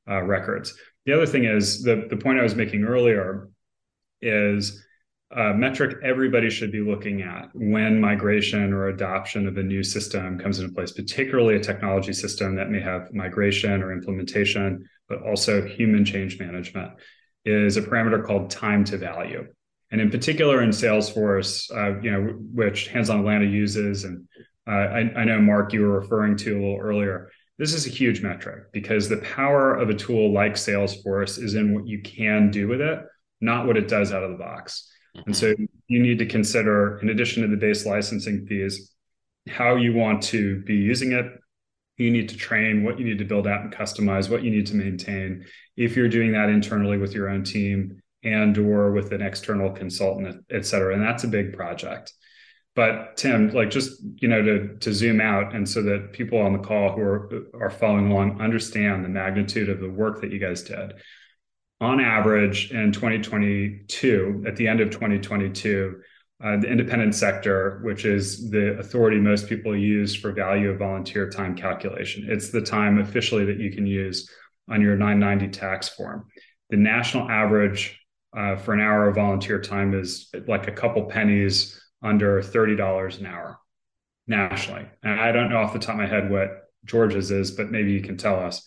uh, 0.09 0.23
records. 0.23 0.73
The 1.05 1.13
other 1.13 1.27
thing 1.27 1.45
is 1.45 1.83
the 1.83 2.07
the 2.09 2.17
point 2.17 2.39
I 2.39 2.43
was 2.43 2.55
making 2.55 2.83
earlier 2.83 3.49
is 4.21 4.83
a 5.35 5.53
metric 5.53 5.97
everybody 6.03 6.49
should 6.49 6.71
be 6.71 6.81
looking 6.81 7.21
at 7.21 7.49
when 7.53 8.01
migration 8.01 8.73
or 8.73 8.87
adoption 8.87 9.47
of 9.47 9.57
a 9.57 9.63
new 9.63 9.81
system 9.83 10.37
comes 10.37 10.59
into 10.59 10.73
place, 10.73 10.91
particularly 10.91 11.55
a 11.55 11.59
technology 11.59 12.11
system 12.11 12.55
that 12.55 12.69
may 12.69 12.81
have 12.81 13.13
migration 13.13 13.81
or 13.81 13.93
implementation, 13.93 14.85
but 15.07 15.21
also 15.23 15.65
human 15.65 16.03
change 16.03 16.37
management, 16.37 16.91
is 17.45 17.77
a 17.77 17.81
parameter 17.81 18.25
called 18.25 18.49
time 18.49 18.83
to 18.83 18.97
value. 18.97 19.47
And 19.91 19.99
in 19.99 20.09
particular, 20.09 20.61
in 20.61 20.69
Salesforce, 20.69 21.69
uh, 21.75 21.99
you 22.01 22.11
know, 22.11 22.33
which 22.53 22.87
Hands 22.87 23.09
on 23.09 23.19
Atlanta 23.19 23.45
uses, 23.45 24.03
and 24.03 24.27
uh, 24.67 24.71
I, 24.71 24.99
I 25.15 25.23
know 25.25 25.39
Mark, 25.39 25.73
you 25.73 25.81
were 25.81 25.99
referring 25.99 26.37
to 26.37 26.51
a 26.51 26.59
little 26.59 26.79
earlier. 26.79 27.29
This 27.57 27.73
is 27.73 27.85
a 27.85 27.89
huge 27.89 28.21
metric 28.21 28.71
because 28.71 29.07
the 29.07 29.17
power 29.17 29.75
of 29.75 29.89
a 29.89 29.93
tool 29.93 30.33
like 30.33 30.53
Salesforce 30.53 31.41
is 31.41 31.55
in 31.55 31.73
what 31.73 31.87
you 31.87 32.01
can 32.01 32.51
do 32.51 32.67
with 32.67 32.81
it, 32.81 32.99
not 33.41 33.67
what 33.67 33.77
it 33.77 33.87
does 33.87 34.13
out 34.13 34.23
of 34.23 34.31
the 34.31 34.37
box. 34.37 34.89
Mm-hmm. 35.15 35.29
And 35.29 35.35
so 35.35 35.53
you 35.87 36.01
need 36.01 36.19
to 36.19 36.25
consider, 36.25 36.99
in 36.99 37.09
addition 37.09 37.41
to 37.43 37.49
the 37.49 37.57
base 37.57 37.85
licensing 37.85 38.45
fees, 38.45 38.91
how 39.49 39.75
you 39.75 39.93
want 39.93 40.21
to 40.23 40.61
be 40.61 40.75
using 40.75 41.11
it. 41.11 41.25
You 41.97 42.11
need 42.11 42.29
to 42.29 42.37
train 42.37 42.83
what 42.83 42.97
you 42.97 43.05
need 43.05 43.19
to 43.19 43.25
build 43.25 43.47
out 43.47 43.61
and 43.61 43.73
customize, 43.73 44.29
what 44.29 44.43
you 44.43 44.49
need 44.49 44.67
to 44.67 44.75
maintain. 44.75 45.45
If 45.75 45.95
you're 45.95 46.09
doing 46.09 46.31
that 46.31 46.49
internally 46.49 46.97
with 46.97 47.13
your 47.13 47.29
own 47.29 47.43
team 47.43 48.01
and 48.23 48.57
or 48.57 48.91
with 48.91 49.11
an 49.11 49.21
external 49.21 49.71
consultant, 49.71 50.45
et 50.49 50.65
cetera. 50.65 50.93
And 50.93 51.03
that's 51.03 51.23
a 51.23 51.27
big 51.27 51.53
project. 51.53 52.13
But 52.75 53.17
Tim, 53.17 53.49
like 53.49 53.69
just 53.69 54.01
you 54.17 54.29
know, 54.29 54.41
to 54.41 54.77
to 54.77 54.93
zoom 54.93 55.19
out 55.19 55.53
and 55.53 55.67
so 55.67 55.81
that 55.83 56.13
people 56.13 56.39
on 56.39 56.53
the 56.53 56.59
call 56.59 56.93
who 56.93 57.01
are 57.01 57.29
are 57.59 57.69
following 57.69 58.09
along 58.09 58.39
understand 58.39 59.03
the 59.03 59.09
magnitude 59.09 59.69
of 59.69 59.81
the 59.81 59.89
work 59.89 60.21
that 60.21 60.31
you 60.31 60.39
guys 60.39 60.63
did 60.63 60.93
on 61.81 61.99
average 61.99 62.71
in 62.71 62.91
2022, 62.91 64.43
at 64.47 64.55
the 64.55 64.67
end 64.67 64.79
of 64.79 64.91
2022, 64.91 65.99
uh, 66.43 66.57
the 66.57 66.67
independent 66.67 67.15
sector, 67.15 67.79
which 67.83 68.05
is 68.05 68.49
the 68.51 68.77
authority 68.79 69.17
most 69.17 69.49
people 69.49 69.75
use 69.75 70.15
for 70.15 70.31
value 70.31 70.69
of 70.69 70.77
volunteer 70.77 71.29
time 71.29 71.55
calculation, 71.55 72.25
it's 72.29 72.49
the 72.49 72.61
time 72.61 72.99
officially 72.99 73.45
that 73.45 73.57
you 73.57 73.71
can 73.71 73.85
use 73.85 74.29
on 74.69 74.79
your 74.79 74.95
990 74.95 75.51
tax 75.51 75.89
form. 75.89 76.27
The 76.69 76.77
national 76.77 77.29
average 77.29 77.99
uh, 78.35 78.55
for 78.55 78.73
an 78.73 78.79
hour 78.79 79.07
of 79.07 79.15
volunteer 79.15 79.59
time 79.59 79.99
is 79.99 80.29
like 80.47 80.67
a 80.67 80.71
couple 80.71 81.03
pennies 81.05 81.81
under 82.01 82.41
$30 82.41 83.19
an 83.19 83.25
hour 83.25 83.59
nationally. 84.27 84.85
And 85.03 85.19
I 85.19 85.31
don't 85.31 85.49
know 85.49 85.57
off 85.57 85.73
the 85.73 85.79
top 85.79 85.95
of 85.95 86.01
my 86.01 86.07
head 86.07 86.29
what 86.29 86.69
Georgia's 86.85 87.31
is, 87.31 87.51
but 87.51 87.71
maybe 87.71 87.91
you 87.91 88.01
can 88.01 88.17
tell 88.17 88.39
us. 88.39 88.63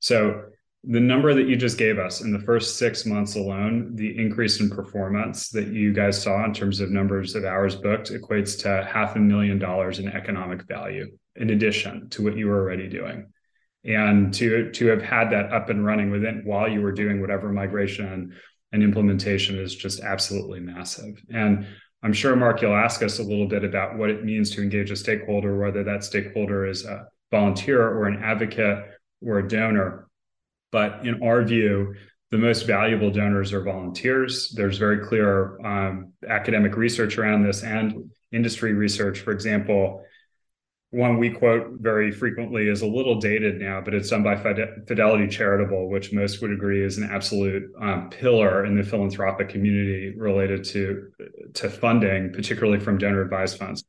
So 0.00 0.51
the 0.84 1.00
number 1.00 1.32
that 1.32 1.46
you 1.46 1.56
just 1.56 1.78
gave 1.78 1.98
us 1.98 2.22
in 2.22 2.32
the 2.32 2.40
first 2.40 2.76
six 2.76 3.06
months 3.06 3.36
alone, 3.36 3.94
the 3.94 4.18
increase 4.18 4.58
in 4.60 4.68
performance 4.68 5.48
that 5.50 5.68
you 5.68 5.92
guys 5.92 6.20
saw 6.20 6.44
in 6.44 6.52
terms 6.52 6.80
of 6.80 6.90
numbers 6.90 7.36
of 7.36 7.44
hours 7.44 7.76
booked 7.76 8.10
equates 8.10 8.58
to 8.62 8.88
half 8.90 9.14
a 9.14 9.20
million 9.20 9.58
dollars 9.58 10.00
in 10.00 10.08
economic 10.08 10.66
value 10.66 11.06
in 11.36 11.50
addition 11.50 12.08
to 12.10 12.24
what 12.24 12.36
you 12.36 12.48
were 12.48 12.60
already 12.60 12.88
doing. 12.88 13.26
And 13.84 14.34
to 14.34 14.70
to 14.72 14.86
have 14.88 15.02
had 15.02 15.30
that 15.30 15.52
up 15.52 15.68
and 15.68 15.84
running 15.84 16.10
within 16.10 16.42
while 16.44 16.68
you 16.68 16.80
were 16.80 16.92
doing 16.92 17.20
whatever 17.20 17.52
migration 17.52 18.34
and 18.72 18.82
implementation 18.82 19.58
is 19.58 19.74
just 19.74 20.00
absolutely 20.00 20.60
massive. 20.60 21.20
And 21.32 21.66
I'm 22.02 22.12
sure 22.12 22.34
Mark, 22.34 22.62
you'll 22.62 22.74
ask 22.74 23.02
us 23.02 23.18
a 23.18 23.22
little 23.22 23.46
bit 23.46 23.64
about 23.64 23.96
what 23.96 24.10
it 24.10 24.24
means 24.24 24.50
to 24.50 24.62
engage 24.62 24.90
a 24.90 24.96
stakeholder, 24.96 25.58
whether 25.58 25.84
that 25.84 26.02
stakeholder 26.02 26.66
is 26.66 26.84
a 26.84 27.06
volunteer 27.30 27.80
or 27.80 28.06
an 28.06 28.22
advocate 28.22 28.84
or 29.20 29.38
a 29.38 29.48
donor. 29.48 30.08
But 30.72 31.06
in 31.06 31.22
our 31.22 31.42
view, 31.42 31.94
the 32.32 32.38
most 32.38 32.66
valuable 32.66 33.10
donors 33.10 33.52
are 33.52 33.62
volunteers. 33.62 34.52
There's 34.56 34.78
very 34.78 35.06
clear 35.06 35.64
um, 35.64 36.14
academic 36.26 36.76
research 36.76 37.18
around 37.18 37.44
this 37.44 37.62
and 37.62 38.10
industry 38.32 38.72
research. 38.72 39.20
For 39.20 39.32
example, 39.32 40.02
one 40.92 41.18
we 41.18 41.30
quote 41.30 41.78
very 41.80 42.10
frequently 42.10 42.68
is 42.68 42.82
a 42.82 42.86
little 42.86 43.18
dated 43.18 43.60
now, 43.60 43.80
but 43.80 43.94
it's 43.94 44.10
done 44.10 44.22
by 44.22 44.36
Fidelity 44.36 45.26
Charitable, 45.26 45.88
which 45.88 46.12
most 46.12 46.42
would 46.42 46.52
agree 46.52 46.84
is 46.84 46.98
an 46.98 47.08
absolute 47.10 47.70
um, 47.80 48.10
pillar 48.10 48.66
in 48.66 48.76
the 48.76 48.82
philanthropic 48.82 49.48
community 49.48 50.14
related 50.16 50.64
to 50.64 51.10
to 51.54 51.70
funding, 51.70 52.32
particularly 52.32 52.78
from 52.78 52.98
donor 52.98 53.22
advised 53.22 53.58
funds. 53.58 53.84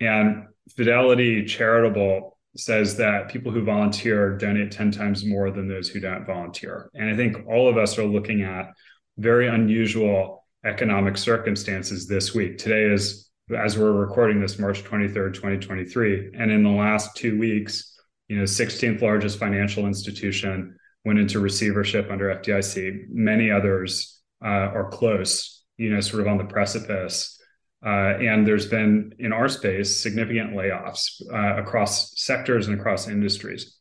And 0.00 0.46
Fidelity 0.76 1.44
Charitable 1.44 2.36
says 2.56 2.96
that 2.96 3.28
people 3.28 3.52
who 3.52 3.64
volunteer 3.64 4.36
donate 4.36 4.72
10 4.72 4.90
times 4.90 5.24
more 5.24 5.50
than 5.50 5.68
those 5.68 5.88
who 5.88 6.00
don't 6.00 6.26
volunteer. 6.26 6.90
And 6.94 7.08
I 7.08 7.16
think 7.16 7.46
all 7.46 7.68
of 7.68 7.76
us 7.76 7.98
are 7.98 8.04
looking 8.04 8.42
at 8.42 8.72
very 9.18 9.48
unusual 9.48 10.44
economic 10.64 11.16
circumstances 11.16 12.06
this 12.06 12.34
week. 12.34 12.58
Today 12.58 12.84
is, 12.84 13.30
as 13.56 13.78
we're 13.78 13.92
recording 13.92 14.40
this, 14.40 14.58
March 14.58 14.82
23rd, 14.82 15.34
2023. 15.34 16.32
And 16.38 16.50
in 16.50 16.62
the 16.62 16.70
last 16.70 17.16
two 17.16 17.38
weeks, 17.38 17.96
you 18.28 18.36
know, 18.36 18.44
16th 18.44 19.00
largest 19.00 19.38
financial 19.38 19.86
institution 19.86 20.76
went 21.04 21.18
into 21.18 21.40
receivership 21.40 22.10
under 22.10 22.34
FDIC. 22.34 23.08
Many 23.08 23.50
others 23.50 24.20
uh, 24.44 24.48
are 24.48 24.90
close, 24.90 25.62
you 25.78 25.90
know, 25.90 26.00
sort 26.00 26.22
of 26.22 26.28
on 26.28 26.38
the 26.38 26.44
precipice 26.44 27.39
uh, 27.84 28.18
and 28.20 28.46
there's 28.46 28.66
been, 28.66 29.14
in 29.18 29.32
our 29.32 29.48
space, 29.48 29.98
significant 29.98 30.52
layoffs 30.52 31.22
uh, 31.32 31.60
across 31.60 32.20
sectors 32.20 32.68
and 32.68 32.78
across 32.78 33.08
industries. 33.08 33.78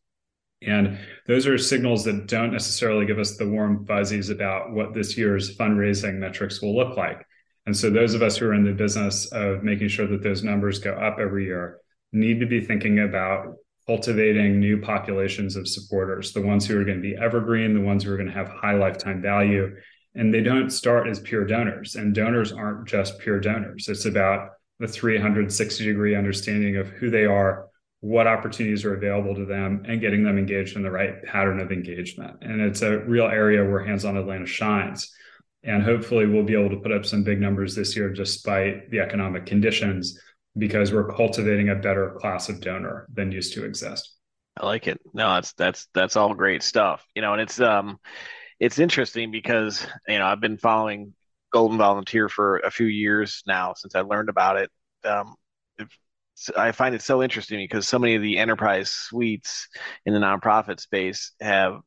And 0.62 1.00
those 1.28 1.48
are 1.48 1.58
signals 1.58 2.04
that 2.06 2.28
don't 2.28 2.52
necessarily 2.52 3.06
give 3.06 3.20
us 3.20 3.38
the 3.38 3.48
warm 3.48 3.86
fuzzies 3.86 4.30
about 4.30 4.72
what 4.72 4.94
this 4.94 5.18
year's 5.18 5.56
fundraising 5.56 6.16
metrics 6.16 6.62
will 6.62 6.76
look 6.76 6.98
like. 6.98 7.26
And 7.66 7.76
so, 7.76 7.90
those 7.90 8.14
of 8.14 8.22
us 8.22 8.38
who 8.38 8.48
are 8.48 8.54
in 8.54 8.66
the 8.66 8.74
business 8.74 9.32
of 9.32 9.64
making 9.64 9.90
sure 9.90 10.08
that 10.08 10.24
those 10.24 10.44
numbers 10.44 10.80
go 10.80 10.94
up 10.94 11.18
every 11.20 11.46
year 11.46 11.80
need 12.12 12.40
to 12.40 12.46
be 12.46 12.62
thinking 12.62 13.00
about 13.00 13.56
cultivating 13.86 14.60
new 14.60 14.80
populations 14.82 15.56
of 15.56 15.68
supporters, 15.68 16.34
the 16.34 16.42
ones 16.42 16.66
who 16.66 16.80
are 16.80 16.84
going 16.84 16.98
to 16.98 17.02
be 17.02 17.16
evergreen, 17.16 17.74
the 17.74 17.82
ones 17.82 18.04
who 18.04 18.12
are 18.12 18.18
going 18.18 18.30
to 18.30 18.34
have 18.34 18.48
high 18.48 18.74
lifetime 18.74 19.22
value, 19.22 19.76
and 20.16 20.34
they 20.34 20.42
don't 20.42 20.70
start 20.72 21.08
as 21.08 21.20
pure 21.20 21.46
donors. 21.46 21.96
And 21.96 22.14
donors 22.14 22.52
aren't 22.52 22.88
just 22.88 23.20
pure 23.20 23.40
donors. 23.40 23.88
It's 23.88 24.06
about 24.06 24.50
the 24.80 24.88
360 24.88 25.86
degree 25.86 26.16
understanding 26.16 26.78
of 26.78 26.88
who 26.88 27.10
they 27.10 27.26
are 27.26 27.70
what 28.02 28.28
opportunities 28.28 28.86
are 28.86 28.96
available 28.96 29.36
to 29.36 29.46
them 29.46 29.84
and 29.88 30.00
getting 30.00 30.24
them 30.24 30.38
engaged 30.38 30.78
in 30.78 30.84
the 30.84 30.92
right 30.92 31.22
pattern 31.24 31.60
of 31.60 31.72
engagement. 31.72 32.38
And 32.42 32.62
it's 32.62 32.82
a 32.82 33.00
real 33.00 33.26
area 33.26 33.64
where 33.64 33.84
hands 33.84 34.06
on 34.06 34.16
atlanta 34.16 34.46
shines. 34.46 35.12
And 35.64 35.84
hopefully 35.84 36.26
we'll 36.26 36.46
be 36.46 36.54
able 36.54 36.70
to 36.70 36.82
put 36.82 36.94
up 36.94 37.06
some 37.06 37.24
big 37.24 37.42
numbers 37.42 37.76
this 37.76 37.96
year 37.98 38.10
despite 38.14 38.90
the 38.90 39.02
economic 39.02 39.46
conditions 39.46 40.18
because 40.58 40.94
we're 40.94 41.12
cultivating 41.12 41.70
a 41.70 41.76
better 41.76 42.16
class 42.20 42.48
of 42.48 42.62
donor 42.62 43.06
than 43.14 43.32
used 43.32 43.54
to 43.56 43.66
exist. 43.66 44.16
I 44.58 44.66
like 44.66 44.88
it. 44.88 45.00
No 45.14 45.34
that's 45.34 45.54
that's 45.54 45.88
that's 45.94 46.16
all 46.16 46.34
great 46.34 46.64
stuff. 46.64 47.06
You 47.16 47.22
know 47.22 47.34
and 47.34 47.42
it's 47.42 47.60
um 47.60 48.00
it's 48.60 48.80
interesting 48.80 49.32
because 49.32 49.86
you 50.08 50.18
know 50.20 50.26
I've 50.26 50.42
been 50.42 50.58
following 50.58 51.14
Golden 51.52 51.78
Volunteer 51.78 52.30
for 52.30 52.60
a 52.60 52.72
few 52.72 52.88
years 52.88 53.44
now 53.48 53.74
since 53.76 53.96
I 53.96 54.02
learned 54.02 54.30
about 54.30 54.58
it. 54.58 54.72
Um, 55.04 55.36
I 56.58 56.72
find 56.72 56.96
it 56.96 57.02
so 57.02 57.22
interesting 57.22 57.60
because 57.60 57.88
so 57.88 58.00
many 58.00 58.16
of 58.16 58.22
the 58.22 58.38
enterprise 58.38 58.90
suites 58.90 59.68
in 60.06 60.14
the 60.14 60.20
nonprofit 60.20 60.80
space 60.80 61.34
have 61.42 61.80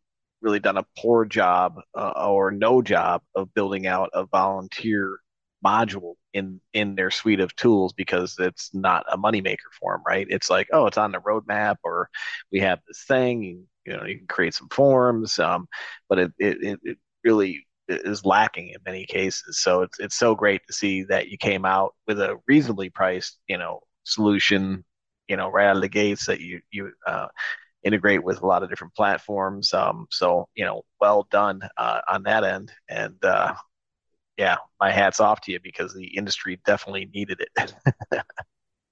really 0.43 0.61
done 0.61 0.76
a 0.76 0.85
poor 0.99 1.25
job 1.25 1.76
uh, 1.97 2.12
or 2.26 2.50
no 2.50 2.83
job 2.83 3.23
of 3.35 3.55
building 3.55 3.87
out 3.87 4.11
a 4.12 4.26
volunteer 4.26 5.19
module 5.64 6.14
in 6.35 6.61
in 6.73 6.97
their 6.97 7.11
suite 7.11 7.41
of 7.41 7.55
tools 7.57 7.93
because 7.93 8.37
it's 8.38 8.75
not 8.75 9.05
a 9.11 9.17
moneymaker 9.17 9.71
for 9.81 9.95
them, 9.95 10.02
right? 10.07 10.26
It's 10.29 10.50
like, 10.50 10.69
oh, 10.73 10.87
it's 10.87 10.99
on 10.99 11.12
the 11.12 11.21
roadmap, 11.21 11.76
or 11.85 12.11
we 12.50 12.61
have 12.61 12.81
this 12.87 13.05
thing, 13.07 13.67
you 13.87 13.97
know 13.97 14.05
you 14.05 14.19
can 14.19 14.27
create 14.27 14.55
some 14.55 14.69
forms 14.69 15.39
um, 15.39 15.67
but 16.09 16.19
it, 16.19 16.33
it, 16.39 16.79
it 16.83 16.99
really 17.25 17.67
is 17.89 18.25
lacking 18.25 18.69
in 18.69 18.77
many 18.87 19.05
cases. 19.07 19.59
So 19.59 19.83
it's, 19.83 19.99
it's 19.99 20.17
so 20.17 20.35
great 20.35 20.62
to 20.67 20.73
see 20.73 21.03
that 21.05 21.29
you 21.29 21.37
came 21.37 21.65
out 21.65 21.95
with 22.07 22.21
a 22.21 22.39
reasonably 22.47 22.91
priced 22.91 23.39
you 23.49 23.59
know 23.59 23.81
solution 24.05 24.85
you 25.29 25.37
know 25.37 25.49
right 25.49 25.67
out 25.67 25.77
of 25.77 25.83
the 25.83 25.89
gates 25.89 26.27
that 26.27 26.41
you 26.41 26.61
you 26.71 26.93
uh, 27.07 27.29
integrate 27.85 28.23
with 28.23 28.43
a 28.43 28.47
lot 28.47 28.62
of 28.62 28.69
different 28.69 28.95
platforms. 28.95 29.73
Um, 29.75 30.07
so 30.11 30.49
you 30.55 30.65
know 30.65 30.83
well 31.01 31.27
done 31.31 31.61
uh, 31.77 32.01
on 32.09 32.23
that 32.25 32.45
end. 32.45 32.73
And 32.89 33.23
uh, 33.25 33.55
yeah 34.37 34.57
my 34.81 34.91
hats 34.91 35.21
off 35.21 35.41
to 35.43 35.53
you 35.53 35.61
because 35.62 35.95
the 35.95 36.17
industry 36.17 36.61
definitely 36.65 37.09
needed 37.12 37.41
it. 37.41 37.75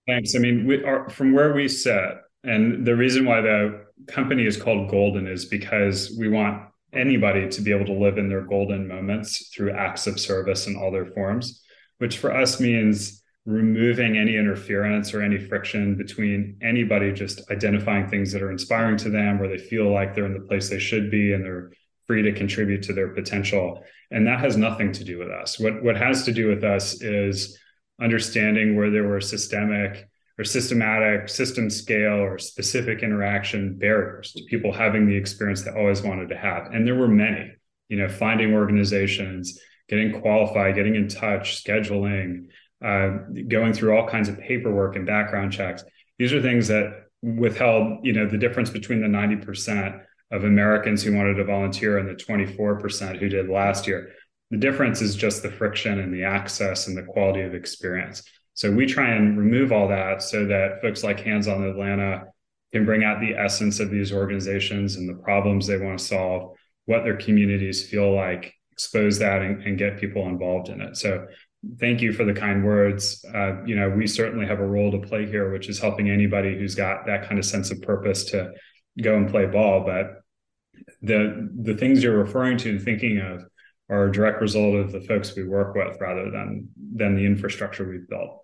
Thanks. 0.06 0.34
I 0.34 0.38
mean 0.38 0.66
we 0.66 0.84
are 0.84 1.08
from 1.08 1.32
where 1.32 1.52
we 1.52 1.68
sit 1.68 2.14
and 2.44 2.86
the 2.86 2.96
reason 2.96 3.24
why 3.24 3.40
the 3.40 3.84
company 4.06 4.46
is 4.46 4.56
called 4.56 4.90
Golden 4.90 5.26
is 5.26 5.44
because 5.44 6.16
we 6.18 6.28
want 6.28 6.62
anybody 6.92 7.48
to 7.48 7.60
be 7.60 7.72
able 7.72 7.86
to 7.86 7.92
live 7.92 8.18
in 8.18 8.28
their 8.28 8.42
golden 8.42 8.88
moments 8.88 9.48
through 9.54 9.72
acts 9.72 10.06
of 10.06 10.18
service 10.18 10.66
in 10.66 10.76
all 10.76 10.90
their 10.90 11.06
forms, 11.06 11.62
which 11.98 12.18
for 12.18 12.34
us 12.34 12.60
means 12.60 13.22
removing 13.46 14.16
any 14.16 14.36
interference 14.36 15.14
or 15.14 15.22
any 15.22 15.38
friction 15.38 15.96
between 15.96 16.56
anybody 16.62 17.12
just 17.12 17.48
identifying 17.50 18.06
things 18.08 18.32
that 18.32 18.42
are 18.42 18.50
inspiring 18.50 18.96
to 18.96 19.08
them 19.08 19.38
where 19.38 19.48
they 19.48 19.58
feel 19.58 19.90
like 19.90 20.14
they're 20.14 20.26
in 20.26 20.34
the 20.34 20.46
place 20.46 20.68
they 20.68 20.78
should 20.78 21.10
be 21.10 21.32
and 21.32 21.44
they're 21.44 21.70
free 22.06 22.22
to 22.22 22.32
contribute 22.32 22.82
to 22.82 22.92
their 22.92 23.08
potential. 23.08 23.82
And 24.10 24.26
that 24.26 24.40
has 24.40 24.56
nothing 24.56 24.92
to 24.92 25.04
do 25.04 25.18
with 25.18 25.30
us. 25.30 25.58
What 25.58 25.82
what 25.82 25.96
has 25.96 26.24
to 26.24 26.32
do 26.32 26.48
with 26.48 26.64
us 26.64 27.00
is 27.00 27.58
understanding 28.00 28.76
where 28.76 28.90
there 28.90 29.06
were 29.06 29.20
systemic 29.20 30.09
or 30.40 30.44
systematic 30.44 31.28
system 31.28 31.68
scale 31.68 32.14
or 32.14 32.38
specific 32.38 33.02
interaction 33.02 33.76
barriers 33.76 34.32
to 34.32 34.42
people 34.44 34.72
having 34.72 35.06
the 35.06 35.14
experience 35.14 35.62
they 35.62 35.70
always 35.70 36.00
wanted 36.00 36.30
to 36.30 36.36
have. 36.36 36.68
And 36.72 36.86
there 36.86 36.94
were 36.94 37.08
many 37.08 37.52
you 37.90 37.98
know 37.98 38.08
finding 38.08 38.54
organizations 38.54 39.60
getting 39.90 40.18
qualified 40.22 40.76
getting 40.76 40.94
in 40.94 41.08
touch 41.08 41.62
scheduling 41.62 42.46
uh, 42.82 43.18
going 43.48 43.74
through 43.74 43.94
all 43.94 44.08
kinds 44.08 44.30
of 44.30 44.40
paperwork 44.40 44.96
and 44.96 45.04
background 45.06 45.52
checks. 45.52 45.84
These 46.18 46.32
are 46.32 46.40
things 46.40 46.68
that 46.68 47.08
withheld 47.20 47.98
you 48.02 48.14
know 48.14 48.26
the 48.26 48.38
difference 48.38 48.70
between 48.70 49.02
the 49.02 49.08
90% 49.08 50.00
of 50.30 50.44
americans 50.44 51.02
who 51.02 51.14
wanted 51.14 51.34
to 51.34 51.44
volunteer 51.44 51.98
and 51.98 52.08
the 52.08 52.14
24% 52.14 53.18
who 53.18 53.28
did 53.28 53.50
last 53.50 53.86
year. 53.86 54.12
The 54.50 54.56
difference 54.56 55.02
is 55.02 55.14
just 55.14 55.42
the 55.42 55.50
friction 55.50 56.00
and 56.00 56.14
the 56.14 56.24
access 56.24 56.86
and 56.86 56.96
the 56.96 57.02
quality 57.02 57.42
of 57.42 57.54
experience 57.54 58.22
so 58.54 58.70
we 58.70 58.86
try 58.86 59.10
and 59.10 59.38
remove 59.38 59.72
all 59.72 59.88
that 59.88 60.22
so 60.22 60.46
that 60.46 60.80
folks 60.82 61.02
like 61.02 61.20
Hands 61.20 61.46
on 61.48 61.64
Atlanta 61.64 62.24
can 62.72 62.84
bring 62.84 63.04
out 63.04 63.20
the 63.20 63.34
essence 63.34 63.80
of 63.80 63.90
these 63.90 64.12
organizations 64.12 64.96
and 64.96 65.08
the 65.08 65.22
problems 65.22 65.66
they 65.66 65.78
want 65.78 65.98
to 65.98 66.04
solve, 66.04 66.56
what 66.86 67.04
their 67.04 67.16
communities 67.16 67.88
feel 67.88 68.14
like, 68.14 68.54
expose 68.72 69.18
that 69.18 69.42
and, 69.42 69.62
and 69.62 69.78
get 69.78 69.98
people 69.98 70.26
involved 70.26 70.68
in 70.68 70.80
it. 70.80 70.96
So 70.96 71.26
thank 71.78 72.00
you 72.00 72.12
for 72.12 72.24
the 72.24 72.32
kind 72.32 72.64
words. 72.64 73.24
Uh, 73.34 73.62
you 73.64 73.76
know, 73.76 73.90
we 73.90 74.06
certainly 74.06 74.46
have 74.46 74.60
a 74.60 74.66
role 74.66 74.90
to 74.92 75.06
play 75.06 75.26
here, 75.26 75.52
which 75.52 75.68
is 75.68 75.78
helping 75.78 76.08
anybody 76.10 76.56
who's 76.56 76.74
got 76.74 77.06
that 77.06 77.28
kind 77.28 77.38
of 77.38 77.44
sense 77.44 77.70
of 77.70 77.82
purpose 77.82 78.24
to 78.26 78.52
go 79.00 79.16
and 79.16 79.28
play 79.28 79.46
ball. 79.46 79.84
But 79.84 80.22
the 81.02 81.48
the 81.62 81.74
things 81.74 82.02
you're 82.02 82.16
referring 82.16 82.58
to 82.58 82.70
and 82.70 82.82
thinking 82.82 83.18
of 83.18 83.44
are 83.90 84.06
a 84.06 84.12
direct 84.12 84.40
result 84.40 84.76
of 84.76 84.92
the 84.92 85.00
folks 85.00 85.34
we 85.34 85.44
work 85.44 85.74
with 85.74 86.00
rather 86.00 86.30
than 86.30 86.68
than 86.94 87.16
the 87.16 87.26
infrastructure 87.26 87.88
we've 87.88 88.08
built. 88.08 88.42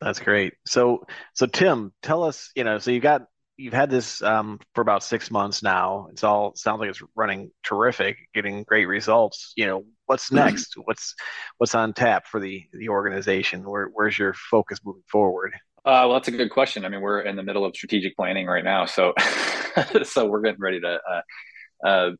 That's 0.00 0.20
great. 0.20 0.54
So 0.66 1.04
so 1.34 1.46
Tim, 1.46 1.92
tell 2.02 2.22
us, 2.22 2.50
you 2.54 2.64
know, 2.64 2.78
so 2.78 2.90
you 2.90 3.00
got 3.00 3.22
you've 3.56 3.74
had 3.74 3.90
this 3.90 4.22
um, 4.22 4.58
for 4.74 4.80
about 4.80 5.02
six 5.02 5.30
months 5.30 5.62
now. 5.62 6.08
It's 6.10 6.24
all 6.24 6.54
sounds 6.56 6.80
like 6.80 6.90
it's 6.90 7.02
running 7.14 7.50
terrific, 7.62 8.16
getting 8.34 8.64
great 8.64 8.86
results. 8.86 9.52
You 9.56 9.66
know, 9.66 9.84
what's 10.06 10.26
mm-hmm. 10.26 10.36
next? 10.36 10.74
What's 10.76 11.14
what's 11.58 11.74
on 11.74 11.92
tap 11.92 12.26
for 12.26 12.40
the 12.40 12.64
the 12.72 12.88
organization? 12.88 13.68
Where 13.68 13.90
where's 13.92 14.18
your 14.18 14.34
focus 14.34 14.78
moving 14.84 15.04
forward? 15.10 15.54
Uh, 15.84 16.06
well, 16.06 16.12
that's 16.12 16.28
a 16.28 16.32
good 16.32 16.50
question. 16.50 16.84
I 16.84 16.88
mean, 16.88 17.00
we're 17.00 17.22
in 17.22 17.34
the 17.34 17.42
middle 17.42 17.64
of 17.64 17.74
strategic 17.74 18.16
planning 18.16 18.46
right 18.46 18.62
now, 18.62 18.86
so 18.86 19.14
so 20.04 20.26
we're 20.26 20.40
getting 20.40 20.60
ready 20.60 20.80
to, 20.80 21.00
uh, 21.10 21.86
uh, 21.86 22.10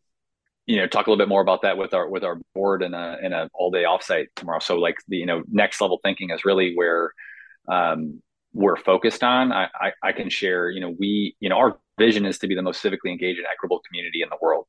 you 0.66 0.76
know, 0.76 0.87
talk 0.87 1.07
a 1.07 1.11
little 1.11 1.23
bit 1.23 1.28
more 1.28 1.40
about 1.40 1.62
that 1.62 1.76
with 1.76 1.92
our 1.92 2.09
with 2.09 2.25
our 2.25 2.38
board 2.54 2.83
in 2.83 2.95
a 2.95 3.19
in 3.23 3.33
a 3.33 3.49
all 3.52 3.71
day 3.71 3.85
offsite 3.85 4.26
tomorrow. 4.37 4.61
So, 4.61 4.78
like 4.78 4.97
the 5.09 5.16
you 5.16 5.26
know, 5.26 5.42
next 5.50 5.81
level 5.81 5.99
thinking 6.02 6.31
is 6.31 6.45
really 6.45 6.75
where 6.75 7.12
um, 7.69 8.23
we're 8.52 8.76
focused 8.76 9.25
on. 9.25 9.52
I, 9.52 9.69
I, 9.75 9.92
I 10.02 10.12
can 10.12 10.28
share. 10.31 10.71
You 10.71 10.81
know, 10.81 10.95
we 10.99 11.37
you 11.40 11.49
know 11.49 11.57
our 11.57 11.78
vision 11.99 12.26
is 12.26 12.38
to 12.40 12.47
be 12.47 12.54
the 12.54 12.62
most 12.62 12.83
civically 12.83 13.11
engaged 13.11 13.38
and 13.38 13.47
equitable 13.52 13.81
community 13.87 14.23
in 14.23 14.28
the 14.28 14.38
world. 14.40 14.66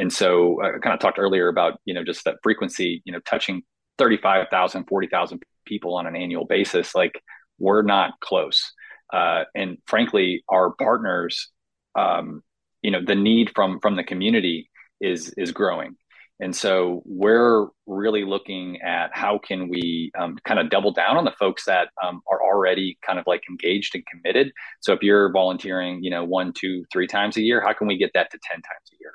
And 0.00 0.12
so, 0.12 0.60
I 0.62 0.78
kind 0.78 0.94
of 0.94 1.00
talked 1.00 1.18
earlier 1.18 1.48
about 1.48 1.80
you 1.84 1.94
know 1.94 2.02
just 2.02 2.24
that 2.24 2.38
frequency. 2.42 3.02
You 3.04 3.12
know, 3.12 3.20
touching 3.20 3.62
35,000, 3.98 4.84
40,000 4.84 5.42
people 5.66 5.94
on 5.96 6.06
an 6.06 6.16
annual 6.16 6.46
basis, 6.46 6.94
like 6.94 7.20
we're 7.58 7.82
not 7.82 8.12
close. 8.20 8.72
Uh, 9.12 9.44
and 9.54 9.78
frankly, 9.86 10.44
our 10.48 10.70
partners, 10.70 11.50
um, 11.96 12.42
you 12.82 12.90
know, 12.90 13.00
the 13.04 13.14
need 13.14 13.52
from 13.54 13.78
from 13.80 13.94
the 13.94 14.04
community 14.04 14.68
is 15.00 15.30
is 15.36 15.52
growing. 15.52 15.96
And 16.40 16.54
so 16.54 17.02
we're 17.04 17.66
really 17.86 18.24
looking 18.24 18.80
at 18.80 19.10
how 19.12 19.38
can 19.38 19.68
we 19.68 20.12
um, 20.16 20.36
kind 20.44 20.60
of 20.60 20.70
double 20.70 20.92
down 20.92 21.16
on 21.16 21.24
the 21.24 21.32
folks 21.32 21.64
that 21.64 21.88
um, 22.02 22.22
are 22.30 22.40
already 22.40 22.96
kind 23.04 23.18
of 23.18 23.24
like 23.26 23.42
engaged 23.50 23.96
and 23.96 24.04
committed. 24.06 24.52
So 24.80 24.92
if 24.92 25.02
you're 25.02 25.32
volunteering, 25.32 26.00
you 26.04 26.10
know, 26.10 26.24
one, 26.24 26.52
two, 26.52 26.84
three 26.92 27.08
times 27.08 27.36
a 27.36 27.42
year, 27.42 27.60
how 27.60 27.72
can 27.72 27.88
we 27.88 27.96
get 27.96 28.12
that 28.14 28.30
to 28.30 28.38
ten 28.48 28.62
times 28.62 28.92
a 28.92 28.96
year? 29.00 29.14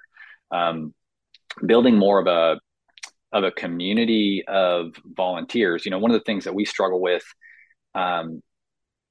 Um, 0.51 0.93
building 1.65 1.97
more 1.97 2.19
of 2.19 2.27
a 2.27 2.59
of 3.31 3.43
a 3.43 3.51
community 3.51 4.43
of 4.47 4.93
volunteers. 5.05 5.85
You 5.85 5.91
know, 5.91 5.99
one 5.99 6.11
of 6.11 6.19
the 6.19 6.25
things 6.25 6.43
that 6.43 6.53
we 6.53 6.65
struggle 6.65 6.99
with 6.99 7.23
um, 7.95 8.41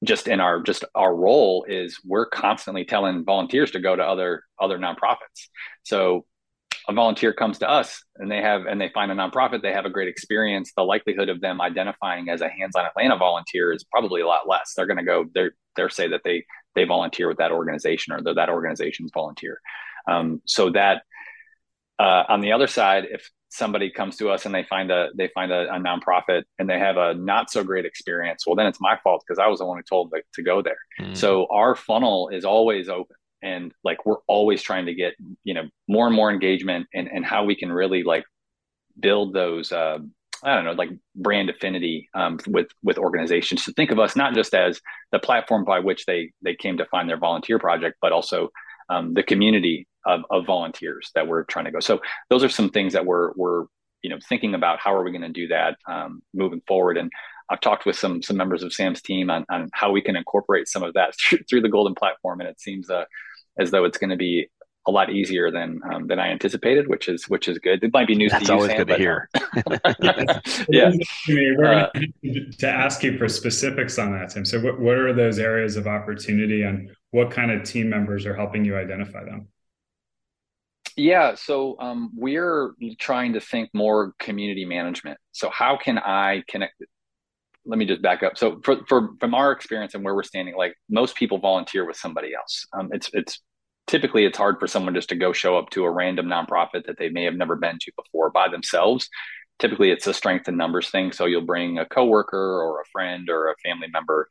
just 0.05 0.29
in 0.29 0.41
our 0.41 0.61
just 0.61 0.85
our 0.95 1.14
role 1.14 1.64
is 1.69 2.00
we're 2.05 2.26
constantly 2.26 2.85
telling 2.85 3.25
volunteers 3.25 3.71
to 3.71 3.81
go 3.81 3.95
to 3.95 4.02
other 4.02 4.43
other 4.61 4.79
nonprofits 4.79 5.49
so 5.85 6.25
a 6.88 6.92
volunteer 6.92 7.32
comes 7.32 7.58
to 7.58 7.68
us 7.68 8.02
and 8.16 8.30
they 8.30 8.40
have 8.40 8.66
and 8.66 8.80
they 8.80 8.90
find 8.92 9.10
a 9.12 9.14
nonprofit 9.14 9.62
they 9.62 9.72
have 9.72 9.84
a 9.84 9.90
great 9.90 10.08
experience 10.08 10.72
the 10.76 10.82
likelihood 10.82 11.28
of 11.28 11.40
them 11.40 11.60
identifying 11.60 12.28
as 12.28 12.40
a 12.40 12.48
hands-on 12.48 12.84
atlanta 12.84 13.16
volunteer 13.16 13.72
is 13.72 13.84
probably 13.84 14.20
a 14.20 14.26
lot 14.26 14.48
less. 14.48 14.74
They're 14.74 14.86
going 14.86 14.98
to 14.98 15.04
go 15.04 15.26
they're 15.34 15.52
they're 15.76 15.90
say 15.90 16.08
that 16.08 16.22
they 16.24 16.44
they 16.74 16.84
volunteer 16.84 17.28
with 17.28 17.38
that 17.38 17.52
organization 17.52 18.12
or 18.12 18.22
they're 18.22 18.34
that 18.34 18.48
organization's 18.48 19.10
volunteer. 19.12 19.60
Um, 20.08 20.42
so 20.46 20.70
that 20.70 21.02
uh, 21.98 22.24
on 22.28 22.40
the 22.40 22.52
other 22.52 22.66
side 22.66 23.06
if 23.10 23.30
somebody 23.48 23.90
comes 23.90 24.16
to 24.16 24.30
us 24.30 24.46
and 24.46 24.54
they 24.54 24.64
find 24.64 24.90
a 24.90 25.08
they 25.14 25.28
find 25.28 25.52
a, 25.52 25.72
a 25.74 25.78
nonprofit 25.78 26.44
and 26.58 26.68
they 26.68 26.78
have 26.78 26.96
a 26.96 27.14
not 27.14 27.50
so 27.50 27.62
great 27.62 27.84
experience 27.84 28.46
well 28.46 28.56
then 28.56 28.66
it's 28.66 28.80
my 28.80 28.98
fault 29.04 29.22
because 29.26 29.38
i 29.38 29.46
was 29.46 29.58
the 29.58 29.66
one 29.66 29.76
who 29.76 29.82
told 29.82 30.10
them 30.10 30.20
to, 30.20 30.40
to 30.40 30.42
go 30.42 30.62
there. 30.62 30.78
Mm. 30.98 31.14
so 31.14 31.46
our 31.50 31.76
funnel 31.76 32.30
is 32.30 32.46
always 32.46 32.88
open 32.88 33.14
and 33.42 33.72
like 33.84 34.04
we're 34.06 34.20
always 34.26 34.62
trying 34.62 34.87
to 34.87 34.94
get 34.94 35.14
you 35.44 35.54
know 35.54 35.68
more 35.88 36.06
and 36.06 36.14
more 36.14 36.30
engagement 36.30 36.87
and 36.94 37.08
and 37.08 37.25
how 37.25 37.44
we 37.44 37.56
can 37.56 37.72
really 37.72 38.02
like 38.02 38.25
build 39.00 39.32
those 39.32 39.72
uh, 39.72 39.99
I 40.44 40.54
don't 40.54 40.64
know, 40.64 40.72
like 40.72 40.90
brand 41.14 41.50
affinity 41.50 42.08
um, 42.14 42.38
with 42.49 42.68
with 42.82 42.99
organizations. 42.99 43.64
To 43.64 43.72
think 43.72 43.90
of 43.90 44.00
us 44.00 44.16
not 44.16 44.34
just 44.34 44.54
as 44.54 44.80
the 45.12 45.20
platform 45.20 45.64
by 45.64 45.78
which 45.78 46.04
they 46.06 46.32
they 46.42 46.54
came 46.54 46.76
to 46.78 46.87
find 46.87 47.08
their 47.08 47.18
volunteer 47.18 47.58
project, 47.58 47.99
but 48.00 48.12
also 48.12 48.50
um, 48.88 49.14
the 49.14 49.23
community 49.23 49.86
of, 50.04 50.23
of 50.30 50.45
volunteers 50.45 51.10
that 51.14 51.28
we're 51.28 51.45
trying 51.45 51.67
to 51.67 51.71
go. 51.71 51.78
So 51.78 52.00
those 52.28 52.43
are 52.43 52.49
some 52.49 52.71
things 52.71 52.93
that 52.93 53.06
we're 53.06 53.32
we're 53.36 53.67
you 54.02 54.10
know 54.10 54.19
thinking 54.28 54.54
about 54.54 54.80
how 54.80 54.93
are 54.95 55.04
we 55.04 55.12
going 55.12 55.23
to 55.23 55.28
do 55.28 55.47
that 55.49 55.76
um, 55.86 56.23
moving 56.34 56.60
forward. 56.67 56.99
And 56.99 57.10
I've 57.49 57.60
talked 57.60 57.86
with 57.86 57.97
some 57.97 58.21
some 58.21 58.36
members 58.36 58.64
of 58.64 58.73
Sam's 58.73 59.00
team 59.00 59.30
on, 59.30 59.45
on 59.49 59.69
how 59.73 59.93
we 59.93 60.02
can 60.02 60.17
incorporate 60.17 60.67
some 60.67 60.82
of 60.82 60.95
that 60.95 61.14
through, 61.21 61.38
through 61.49 61.60
the 61.62 61.69
Golden 61.69 61.95
platform. 61.95 62.40
And 62.40 62.49
it 62.49 62.60
seems 62.60 62.90
uh, 62.90 63.04
as 63.58 63.71
though 63.71 63.84
it's 63.84 63.99
going 63.99 64.10
to 64.10 64.17
be 64.17 64.49
a 64.86 64.91
lot 64.91 65.12
easier 65.12 65.50
than 65.50 65.80
um, 65.91 66.06
than 66.08 66.19
I 66.19 66.28
anticipated, 66.28 66.88
which 66.88 67.08
is 67.08 67.28
which 67.28 67.49
is 67.49 67.58
good. 67.58 67.82
It 67.84 67.93
might 67.93 68.08
be 68.08 68.17
news 68.17 68.32
That's 68.32 68.47
to 68.47 68.52
you, 68.52 68.54
always 68.54 68.71
Sam, 68.73 68.78
good 68.78 68.88
to 68.88 68.97
hear. 68.99 69.28
yeah, 70.69 70.93
yeah. 71.28 71.86
Uh, 71.86 71.91
to 72.58 72.69
ask 72.69 73.02
you 73.02 73.17
for 73.17 73.28
specifics 73.28 73.99
on 73.99 74.12
that, 74.12 74.30
Tim. 74.30 74.45
So, 74.45 74.60
what, 74.60 74.80
what 74.80 74.97
are 74.97 75.12
those 75.12 75.38
areas 75.38 75.76
of 75.76 75.86
opportunity, 75.86 76.62
and 76.62 76.91
what 77.10 77.30
kind 77.30 77.52
of 77.52 77.62
team 77.62 77.88
members 77.88 78.26
are 78.26 78.34
helping 78.34 78.65
you 78.65 78.76
identify 78.76 79.25
them? 79.25 79.49
Yeah, 80.97 81.36
so 81.36 81.76
um, 81.78 82.10
we're 82.15 82.75
trying 82.99 83.32
to 83.34 83.41
think 83.41 83.71
more 83.73 84.15
community 84.19 84.65
management. 84.65 85.19
So 85.32 85.49
how 85.49 85.78
can 85.78 85.99
I 85.99 86.43
connect? 86.49 86.75
Let 87.64 87.78
me 87.78 87.86
just 87.86 88.02
back 88.02 88.22
up. 88.22 88.36
So 88.36 88.60
for, 88.64 88.84
for 88.88 89.10
from 89.20 89.34
our 89.34 89.52
experience 89.52 89.94
and 89.94 90.04
where 90.04 90.14
we're 90.14 90.22
standing, 90.22 90.56
like 90.56 90.75
most 90.90 91.14
people 91.14 91.38
volunteer 91.38 91.86
with 91.86 91.96
somebody 91.96 92.34
else. 92.34 92.66
Um, 92.72 92.88
it's 92.92 93.08
it's 93.12 93.40
typically 93.86 94.25
it's 94.25 94.38
hard 94.38 94.58
for 94.58 94.66
someone 94.66 94.94
just 94.94 95.08
to 95.10 95.16
go 95.16 95.32
show 95.32 95.56
up 95.56 95.70
to 95.70 95.84
a 95.84 95.90
random 95.90 96.26
nonprofit 96.26 96.86
that 96.86 96.98
they 96.98 97.08
may 97.08 97.25
have 97.25 97.34
never 97.34 97.56
been 97.56 97.78
to 97.80 97.92
before 97.96 98.30
by 98.30 98.48
themselves. 98.48 99.08
Typically, 99.58 99.90
it's 99.90 100.06
a 100.06 100.14
strength 100.14 100.48
in 100.48 100.56
numbers 100.56 100.90
thing. 100.90 101.12
So 101.12 101.26
you'll 101.26 101.42
bring 101.42 101.78
a 101.78 101.86
coworker 101.86 102.62
or 102.62 102.80
a 102.80 102.84
friend 102.90 103.28
or 103.30 103.50
a 103.50 103.56
family 103.64 103.88
member. 103.92 104.26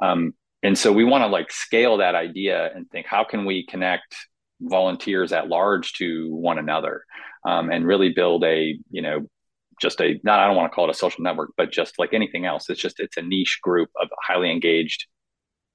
Um, 0.00 0.34
and 0.62 0.76
so 0.76 0.92
we 0.92 1.04
want 1.04 1.22
to 1.22 1.28
like 1.28 1.52
scale 1.52 1.98
that 1.98 2.14
idea 2.14 2.72
and 2.74 2.90
think 2.90 3.06
how 3.06 3.24
can 3.24 3.44
we 3.44 3.66
connect 3.66 4.16
volunteers 4.60 5.32
at 5.32 5.48
large 5.48 5.92
to 5.94 6.34
one 6.34 6.58
another 6.58 7.04
um, 7.46 7.70
and 7.70 7.86
really 7.86 8.10
build 8.10 8.44
a 8.44 8.78
you 8.90 9.02
know 9.02 9.26
just 9.80 10.00
a 10.00 10.20
not 10.24 10.40
i 10.40 10.46
don't 10.46 10.56
want 10.56 10.70
to 10.70 10.74
call 10.74 10.84
it 10.86 10.90
a 10.90 10.94
social 10.94 11.22
network 11.22 11.50
but 11.56 11.70
just 11.70 11.98
like 11.98 12.12
anything 12.12 12.44
else 12.44 12.68
it's 12.68 12.80
just 12.80 13.00
it's 13.00 13.16
a 13.16 13.22
niche 13.22 13.58
group 13.62 13.88
of 14.00 14.08
highly 14.26 14.50
engaged 14.50 15.06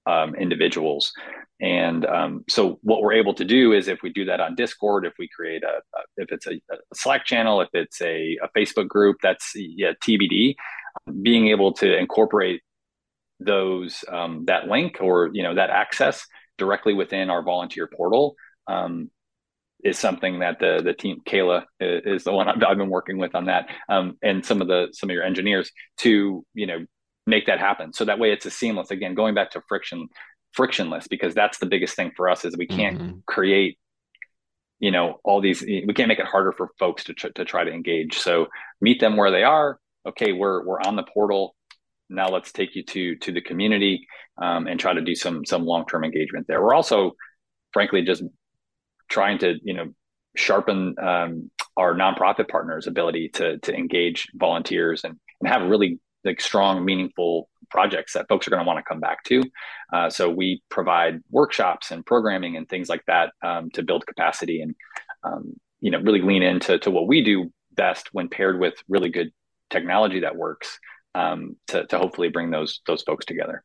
um, 0.07 0.35
individuals. 0.35 1.11
And 1.59 2.05
um, 2.05 2.45
so 2.49 2.79
what 2.81 3.01
we're 3.01 3.13
able 3.13 3.33
to 3.35 3.43
do 3.43 3.73
is 3.73 3.87
if 3.87 4.01
we 4.01 4.09
do 4.09 4.25
that 4.25 4.39
on 4.39 4.55
discord 4.55 5.05
if 5.05 5.13
we 5.19 5.27
create 5.27 5.63
a, 5.63 5.81
a 5.97 6.01
if 6.17 6.31
it's 6.31 6.47
a, 6.47 6.53
a, 6.71 6.77
slack 6.93 7.25
channel 7.25 7.61
if 7.61 7.69
it's 7.73 7.99
a, 8.01 8.37
a 8.43 8.47
facebook 8.57 8.87
group 8.87 9.17
that's 9.23 9.53
yeah 9.55 9.93
tbd 10.07 10.53
being 11.23 11.47
able 11.47 11.73
to 11.73 11.97
incorporate 11.97 12.61
those 13.39 14.05
um, 14.09 14.45
that 14.45 14.67
link 14.67 14.97
or 15.01 15.31
you 15.33 15.41
know 15.41 15.55
that 15.55 15.71
access 15.71 16.25
directly 16.59 16.93
within 16.93 17.31
our 17.31 17.43
volunteer 17.43 17.89
portal 17.95 18.35
um, 18.67 19.09
is 19.83 19.97
something 19.97 20.39
that 20.39 20.59
the 20.59 20.81
the 20.83 20.93
team 20.93 21.21
Kayla 21.25 21.63
is 21.79 22.23
the 22.23 22.33
one 22.33 22.47
I've, 22.47 22.61
I've 22.63 22.77
been 22.77 22.89
working 22.89 23.17
with 23.17 23.35
on 23.35 23.45
that, 23.45 23.69
um, 23.89 24.17
and 24.21 24.45
some 24.45 24.61
of 24.61 24.67
the 24.67 24.87
some 24.91 25.09
of 25.09 25.13
your 25.13 25.23
engineers 25.23 25.71
to 25.99 26.45
you 26.53 26.67
know 26.67 26.85
make 27.25 27.45
that 27.47 27.59
happen. 27.59 27.93
So 27.93 28.05
that 28.05 28.19
way 28.19 28.31
it's 28.31 28.45
a 28.45 28.51
seamless. 28.51 28.91
Again, 28.91 29.13
going 29.13 29.35
back 29.35 29.51
to 29.51 29.61
friction 29.67 30.07
frictionless 30.53 31.07
because 31.07 31.35
that's 31.35 31.59
the 31.59 31.65
biggest 31.65 31.95
thing 31.95 32.11
for 32.15 32.29
us 32.29 32.43
is 32.43 32.57
we 32.57 32.65
can't 32.65 32.97
mm-hmm. 32.97 33.17
create 33.27 33.77
you 34.79 34.91
know 34.91 35.19
all 35.23 35.41
these 35.41 35.61
we 35.61 35.93
can't 35.93 36.07
make 36.07 36.19
it 36.19 36.25
harder 36.25 36.51
for 36.51 36.71
folks 36.79 37.03
to 37.03 37.13
tr- 37.13 37.29
to 37.29 37.45
try 37.45 37.63
to 37.63 37.71
engage 37.71 38.17
so 38.17 38.47
meet 38.81 38.99
them 38.99 39.17
where 39.17 39.31
they 39.31 39.43
are 39.43 39.79
okay 40.07 40.33
we're 40.33 40.65
we're 40.65 40.81
on 40.81 40.95
the 40.95 41.03
portal 41.03 41.55
now 42.09 42.27
let's 42.27 42.51
take 42.51 42.75
you 42.75 42.83
to 42.83 43.15
to 43.17 43.31
the 43.31 43.41
community 43.41 44.07
um, 44.41 44.67
and 44.67 44.79
try 44.79 44.93
to 44.93 45.01
do 45.01 45.15
some 45.15 45.45
some 45.45 45.65
long-term 45.65 46.03
engagement 46.03 46.45
there 46.47 46.61
we're 46.61 46.73
also 46.73 47.11
frankly 47.73 48.01
just 48.01 48.23
trying 49.09 49.37
to 49.39 49.55
you 49.63 49.73
know 49.73 49.93
sharpen 50.35 50.95
um, 51.01 51.51
our 51.75 51.93
nonprofit 51.93 52.47
partners' 52.47 52.87
ability 52.87 53.29
to 53.29 53.57
to 53.59 53.73
engage 53.73 54.27
volunteers 54.35 55.03
and 55.03 55.19
and 55.41 55.49
have 55.49 55.69
really 55.69 55.99
like 56.23 56.41
strong, 56.41 56.83
meaningful 56.83 57.49
projects 57.69 58.13
that 58.13 58.27
folks 58.27 58.47
are 58.47 58.51
going 58.51 58.63
to 58.63 58.67
want 58.67 58.77
to 58.77 58.83
come 58.83 58.99
back 58.99 59.23
to. 59.23 59.43
Uh, 59.91 60.09
so 60.09 60.29
we 60.29 60.61
provide 60.69 61.21
workshops 61.31 61.91
and 61.91 62.05
programming 62.05 62.55
and 62.55 62.67
things 62.67 62.89
like 62.89 63.03
that 63.07 63.31
um, 63.43 63.69
to 63.71 63.83
build 63.83 64.05
capacity 64.05 64.61
and 64.61 64.75
um, 65.23 65.53
you 65.79 65.91
know 65.91 65.99
really 65.99 66.21
lean 66.21 66.43
into 66.43 66.77
to 66.79 66.91
what 66.91 67.07
we 67.07 67.23
do 67.23 67.51
best 67.73 68.09
when 68.11 68.27
paired 68.29 68.59
with 68.59 68.75
really 68.87 69.09
good 69.09 69.31
technology 69.69 70.21
that 70.21 70.35
works 70.35 70.79
um, 71.15 71.55
to 71.67 71.85
to 71.87 71.97
hopefully 71.97 72.29
bring 72.29 72.51
those 72.51 72.81
those 72.85 73.03
folks 73.03 73.25
together. 73.25 73.63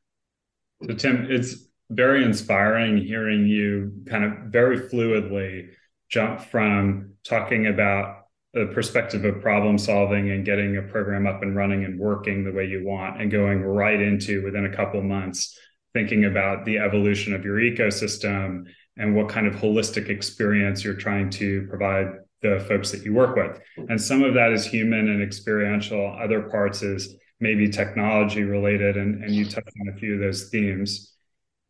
So 0.87 0.95
Tim, 0.95 1.27
it's 1.31 1.69
very 1.95 2.25
inspiring 2.25 2.97
hearing 2.99 3.47
you 3.47 3.93
kind 4.09 4.25
of 4.25 4.33
very 4.51 4.89
fluidly 4.89 5.69
jump 6.09 6.41
from 6.41 7.15
talking 7.25 7.67
about 7.67 8.27
the 8.55 8.67
perspective 8.75 9.25
of 9.25 9.41
problem 9.41 9.79
solving 9.79 10.31
and 10.31 10.45
getting 10.45 10.77
a 10.77 10.83
program 10.83 11.27
up 11.27 11.43
and 11.43 11.57
running 11.57 11.85
and 11.85 11.99
working 11.99 12.45
the 12.45 12.53
way 12.53 12.67
you 12.67 12.85
want 12.85 13.21
and 13.21 13.31
going 13.31 13.63
right 13.63 14.01
into 14.01 14.43
within 14.45 14.67
a 14.67 14.77
couple 14.77 15.03
months 15.03 15.59
thinking 15.95 16.25
about 16.25 16.65
the 16.65 16.79
evolution 16.79 17.35
of 17.35 17.45
your 17.45 17.57
ecosystem 17.57 18.65
and 18.97 19.15
what 19.15 19.29
kind 19.29 19.47
of 19.47 19.55
holistic 19.55 20.09
experience 20.09 20.85
you're 20.85 20.95
trying 20.95 21.31
to 21.31 21.67
provide 21.69 22.07
the 22.43 22.65
folks 22.69 22.91
that 22.91 23.05
you 23.05 23.15
work 23.15 23.37
with. 23.37 23.61
And 23.89 24.01
some 24.01 24.23
of 24.23 24.35
that 24.35 24.53
is 24.53 24.67
human 24.67 25.09
and 25.09 25.23
experiential, 25.23 26.17
other 26.21 26.43
parts 26.43 26.83
is 26.83 27.15
maybe 27.41 27.69
technology 27.69 28.43
related, 28.43 28.97
and, 28.97 29.23
and 29.23 29.35
you 29.35 29.45
touched 29.45 29.73
on 29.81 29.95
a 29.95 29.99
few 29.99 30.15
of 30.15 30.21
those 30.21 30.49
themes. 30.51 31.15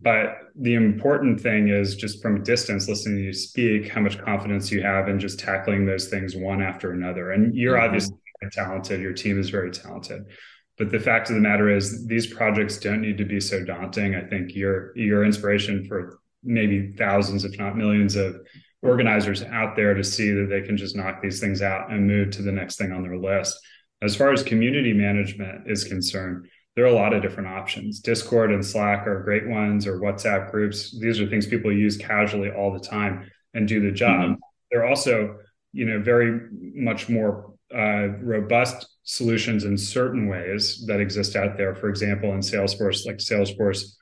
But 0.03 0.39
the 0.57 0.75
important 0.75 1.41
thing 1.41 1.69
is 1.69 1.95
just 1.95 2.21
from 2.21 2.37
a 2.37 2.41
distance, 2.41 2.89
listening 2.89 3.19
to 3.19 3.23
you 3.23 3.33
speak, 3.33 3.89
how 3.89 4.01
much 4.01 4.19
confidence 4.19 4.71
you 4.73 4.83
have 4.83 5.09
in 5.09 5.21
just 5.21 5.39
tackling 5.39 5.87
those 5.87 6.09
things 6.09 6.35
one 6.35 6.61
after 6.61 6.93
another. 6.93 7.31
And 7.31 7.55
you're 7.55 7.77
mm-hmm. 7.77 7.85
obviously 7.85 8.17
talented, 8.51 9.01
your 9.01 9.13
team 9.13 9.39
is 9.39 9.51
very 9.51 9.71
talented. 9.71 10.25
But 10.79 10.91
the 10.91 10.99
fact 10.99 11.29
of 11.29 11.37
the 11.37 11.41
matter 11.41 11.69
is, 11.69 12.07
these 12.07 12.27
projects 12.27 12.79
don't 12.79 13.03
need 13.03 13.19
to 13.19 13.25
be 13.25 13.39
so 13.39 13.65
daunting. 13.65 14.15
I 14.15 14.23
think 14.23 14.57
your 14.57 14.97
your 14.97 15.25
inspiration 15.25 15.85
for 15.87 16.19
maybe 16.43 16.93
thousands, 16.93 17.45
if 17.45 17.57
not 17.59 17.77
millions, 17.77 18.17
of 18.17 18.41
organizers 18.83 19.43
out 19.45 19.77
there 19.77 19.95
to 19.95 20.03
see 20.03 20.33
that 20.33 20.49
they 20.49 20.63
can 20.63 20.77
just 20.77 20.97
knock 20.97 21.23
these 21.23 21.39
things 21.39 21.63
out 21.63 21.93
and 21.93 22.07
move 22.07 22.31
to 22.31 22.43
the 22.43 22.51
next 22.51 22.77
thing 22.77 22.91
on 22.91 23.03
their 23.03 23.17
list. 23.17 23.57
As 24.03 24.17
far 24.17 24.33
as 24.33 24.43
community 24.43 24.93
management 24.93 25.71
is 25.71 25.85
concerned, 25.85 26.49
there 26.75 26.85
are 26.85 26.89
a 26.89 26.95
lot 26.95 27.13
of 27.13 27.23
different 27.23 27.49
options. 27.49 28.01
Discord 28.01 28.51
and 28.51 28.65
Slack 28.65 29.07
are 29.07 29.23
great 29.23 29.47
ones, 29.47 29.87
or 29.87 30.01
WhatsApp 30.01 30.51
groups. 30.51 30.99
These 30.99 31.21
are 31.21 31.27
things 31.27 31.47
people 31.47 31.73
use 31.73 31.97
casually 31.97 32.51
all 32.51 32.73
the 32.73 32.81
time 32.81 33.31
and 33.55 33.69
do 33.69 33.81
the 33.81 33.93
job. 33.93 34.23
Mm-hmm. 34.23 34.35
They're 34.71 34.87
also, 34.87 35.37
you 35.73 35.85
know, 35.85 36.01
very 36.01 36.41
much 36.51 37.09
more 37.09 37.53
uh, 37.75 38.09
robust 38.23 38.87
solutions 39.03 39.65
in 39.65 39.77
certain 39.77 40.29
ways 40.29 40.85
that 40.87 41.01
exist 41.01 41.37
out 41.37 41.57
there. 41.57 41.75
For 41.75 41.89
example, 41.89 42.33
in 42.33 42.41
Salesforce, 42.41 43.07
like 43.07 43.19
Salesforce 43.19 43.93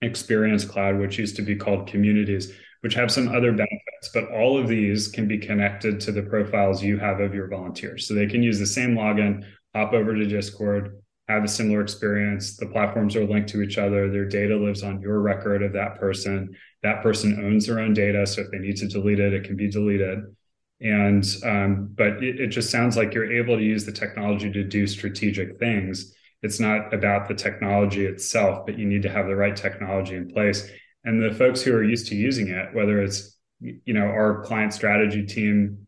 Experience 0.00 0.64
Cloud, 0.64 0.98
which 0.98 1.18
used 1.18 1.36
to 1.36 1.42
be 1.42 1.56
called 1.56 1.86
Communities, 1.86 2.52
which 2.80 2.94
have 2.94 3.10
some 3.10 3.28
other 3.28 3.52
benefits. 3.52 4.10
But 4.14 4.30
all 4.30 4.58
of 4.58 4.68
these 4.68 5.08
can 5.08 5.28
be 5.28 5.36
connected 5.36 6.00
to 6.00 6.12
the 6.12 6.22
profiles 6.22 6.82
you 6.82 6.98
have 6.98 7.20
of 7.20 7.34
your 7.34 7.48
volunteers. 7.48 8.08
So 8.08 8.14
they 8.14 8.26
can 8.26 8.42
use 8.42 8.58
the 8.58 8.66
same 8.66 8.94
login, 8.94 9.44
hop 9.74 9.92
over 9.92 10.14
to 10.14 10.24
Discord, 10.24 10.96
have 11.30 11.44
a 11.44 11.48
similar 11.48 11.80
experience. 11.80 12.56
The 12.56 12.66
platforms 12.66 13.16
are 13.16 13.26
linked 13.26 13.48
to 13.50 13.62
each 13.62 13.78
other. 13.78 14.10
Their 14.10 14.26
data 14.26 14.56
lives 14.56 14.82
on 14.82 15.00
your 15.00 15.20
record 15.20 15.62
of 15.62 15.72
that 15.74 15.98
person. 15.98 16.56
That 16.82 17.02
person 17.02 17.44
owns 17.44 17.66
their 17.66 17.80
own 17.80 17.94
data. 17.94 18.26
So 18.26 18.42
if 18.42 18.50
they 18.50 18.58
need 18.58 18.76
to 18.78 18.88
delete 18.88 19.20
it, 19.20 19.32
it 19.32 19.44
can 19.44 19.56
be 19.56 19.70
deleted. 19.70 20.34
And, 20.80 21.24
um, 21.44 21.90
but 21.94 22.22
it, 22.22 22.40
it 22.40 22.46
just 22.48 22.70
sounds 22.70 22.96
like 22.96 23.12
you're 23.12 23.32
able 23.32 23.56
to 23.56 23.62
use 23.62 23.84
the 23.84 23.92
technology 23.92 24.50
to 24.50 24.64
do 24.64 24.86
strategic 24.86 25.58
things. 25.58 26.14
It's 26.42 26.58
not 26.58 26.94
about 26.94 27.28
the 27.28 27.34
technology 27.34 28.06
itself, 28.06 28.64
but 28.64 28.78
you 28.78 28.86
need 28.86 29.02
to 29.02 29.10
have 29.10 29.26
the 29.26 29.36
right 29.36 29.54
technology 29.54 30.16
in 30.16 30.28
place. 30.30 30.70
And 31.04 31.22
the 31.22 31.34
folks 31.36 31.60
who 31.60 31.74
are 31.74 31.84
used 31.84 32.06
to 32.08 32.14
using 32.14 32.48
it, 32.48 32.74
whether 32.74 33.02
it's, 33.02 33.36
you 33.60 33.92
know, 33.92 34.06
our 34.06 34.42
client 34.42 34.72
strategy 34.72 35.26
team, 35.26 35.86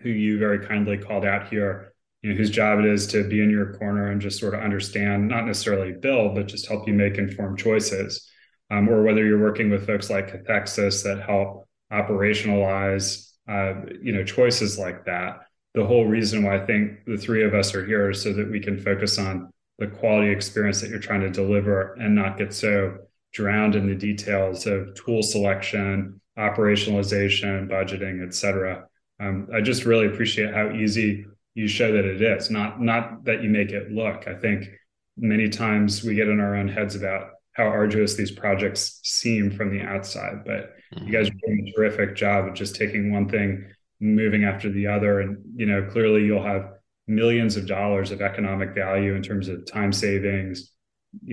who 0.00 0.10
you 0.10 0.38
very 0.38 0.66
kindly 0.66 0.98
called 0.98 1.24
out 1.24 1.48
here, 1.48 1.93
you 2.24 2.30
know, 2.30 2.36
whose 2.36 2.48
job 2.48 2.78
it 2.78 2.86
is 2.86 3.06
to 3.06 3.28
be 3.28 3.42
in 3.42 3.50
your 3.50 3.74
corner 3.74 4.10
and 4.10 4.18
just 4.18 4.40
sort 4.40 4.54
of 4.54 4.60
understand, 4.60 5.28
not 5.28 5.44
necessarily 5.44 5.92
build, 5.92 6.34
but 6.34 6.46
just 6.46 6.66
help 6.66 6.88
you 6.88 6.94
make 6.94 7.18
informed 7.18 7.58
choices. 7.58 8.30
Um, 8.70 8.88
or 8.88 9.02
whether 9.02 9.22
you're 9.22 9.42
working 9.42 9.68
with 9.68 9.86
folks 9.86 10.08
like 10.08 10.32
Cathexis 10.32 11.04
that 11.04 11.22
help 11.22 11.68
operationalize, 11.92 13.30
uh, 13.46 13.74
you 14.00 14.12
know, 14.14 14.24
choices 14.24 14.78
like 14.78 15.04
that. 15.04 15.40
The 15.74 15.84
whole 15.84 16.06
reason 16.06 16.42
why 16.42 16.56
I 16.56 16.64
think 16.64 17.04
the 17.04 17.18
three 17.18 17.44
of 17.44 17.52
us 17.52 17.74
are 17.74 17.84
here 17.84 18.08
is 18.08 18.22
so 18.22 18.32
that 18.32 18.50
we 18.50 18.58
can 18.58 18.80
focus 18.80 19.18
on 19.18 19.50
the 19.78 19.88
quality 19.88 20.30
experience 20.30 20.80
that 20.80 20.88
you're 20.88 21.00
trying 21.00 21.20
to 21.20 21.30
deliver 21.30 21.92
and 21.94 22.14
not 22.14 22.38
get 22.38 22.54
so 22.54 22.96
drowned 23.34 23.74
in 23.74 23.86
the 23.86 23.94
details 23.94 24.66
of 24.66 24.94
tool 24.94 25.22
selection, 25.22 26.22
operationalization, 26.38 27.68
budgeting, 27.68 28.26
et 28.26 28.32
cetera. 28.32 28.86
Um, 29.20 29.48
I 29.54 29.60
just 29.60 29.84
really 29.84 30.06
appreciate 30.06 30.54
how 30.54 30.72
easy 30.72 31.26
you 31.54 31.68
show 31.68 31.92
that 31.92 32.04
it 32.04 32.20
is 32.20 32.50
not 32.50 32.80
not 32.80 33.24
that 33.24 33.42
you 33.42 33.48
make 33.48 33.70
it 33.70 33.90
look 33.90 34.26
i 34.28 34.34
think 34.34 34.68
many 35.16 35.48
times 35.48 36.02
we 36.02 36.14
get 36.14 36.28
in 36.28 36.40
our 36.40 36.56
own 36.56 36.68
heads 36.68 36.94
about 36.94 37.30
how 37.52 37.64
arduous 37.64 38.14
these 38.14 38.32
projects 38.32 39.00
seem 39.04 39.50
from 39.50 39.70
the 39.70 39.82
outside 39.82 40.44
but 40.44 40.74
mm-hmm. 40.94 41.06
you 41.06 41.12
guys 41.12 41.28
are 41.28 41.46
doing 41.46 41.66
a 41.66 41.72
terrific 41.72 42.16
job 42.16 42.46
of 42.46 42.54
just 42.54 42.74
taking 42.74 43.12
one 43.12 43.28
thing 43.28 43.64
moving 44.00 44.44
after 44.44 44.70
the 44.70 44.86
other 44.86 45.20
and 45.20 45.38
you 45.54 45.66
know 45.66 45.88
clearly 45.90 46.24
you'll 46.24 46.42
have 46.42 46.72
millions 47.06 47.56
of 47.56 47.66
dollars 47.66 48.10
of 48.10 48.20
economic 48.20 48.74
value 48.74 49.14
in 49.14 49.22
terms 49.22 49.48
of 49.48 49.64
time 49.70 49.92
savings 49.92 50.72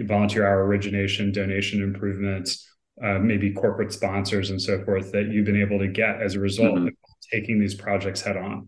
volunteer 0.04 0.46
hour 0.46 0.66
origination 0.66 1.32
donation 1.32 1.82
improvements 1.82 2.68
uh, 3.04 3.18
maybe 3.18 3.52
corporate 3.52 3.92
sponsors 3.92 4.52
and 4.52 4.62
so 4.62 4.84
forth 4.86 5.12
that 5.12 5.28
you've 5.30 5.46
been 5.46 5.60
able 5.60 5.80
to 5.80 5.88
get 5.88 6.22
as 6.22 6.36
a 6.36 6.40
result 6.40 6.76
mm-hmm. 6.76 6.88
of 6.88 6.94
taking 7.32 7.60
these 7.60 7.74
projects 7.74 8.22
head 8.22 8.38
on 8.38 8.68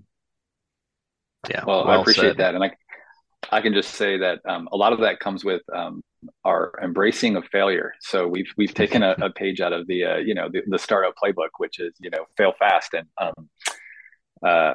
yeah. 1.50 1.64
Well, 1.66 1.86
well 1.86 1.98
I 1.98 2.02
appreciate 2.02 2.32
said. 2.32 2.38
that. 2.38 2.56
And 2.56 2.64
I, 2.64 2.72
I 3.52 3.62
can 3.62 3.74
just 3.74 3.96
say 3.96 4.18
that 4.18 4.40
um, 4.48 4.70
a 4.72 4.78
lot 4.78 4.94
of 4.94 5.00
that 5.00 5.20
comes 5.20 5.44
with 5.44 5.62
um, 5.76 6.02
our 6.46 6.74
embracing 6.82 7.36
of 7.36 7.46
failure. 7.52 7.94
So 8.00 8.28
we've 8.28 8.52
we've 8.58 8.74
taken 8.74 9.04
a, 9.04 9.16
a 9.22 9.30
page 9.30 9.62
out 9.62 9.74
of 9.74 9.88
the 9.88 10.06
uh, 10.06 10.18
you 10.18 10.34
know 10.34 10.50
the, 10.50 10.62
the, 10.68 10.80
startup 10.80 11.16
playbook, 11.22 11.50
which 11.58 11.80
is 11.80 11.94
you 12.00 12.10
know 12.10 12.26
fail 12.38 12.54
fast. 12.58 12.94
And 12.94 13.08
um, 13.20 13.50
uh, 14.46 14.74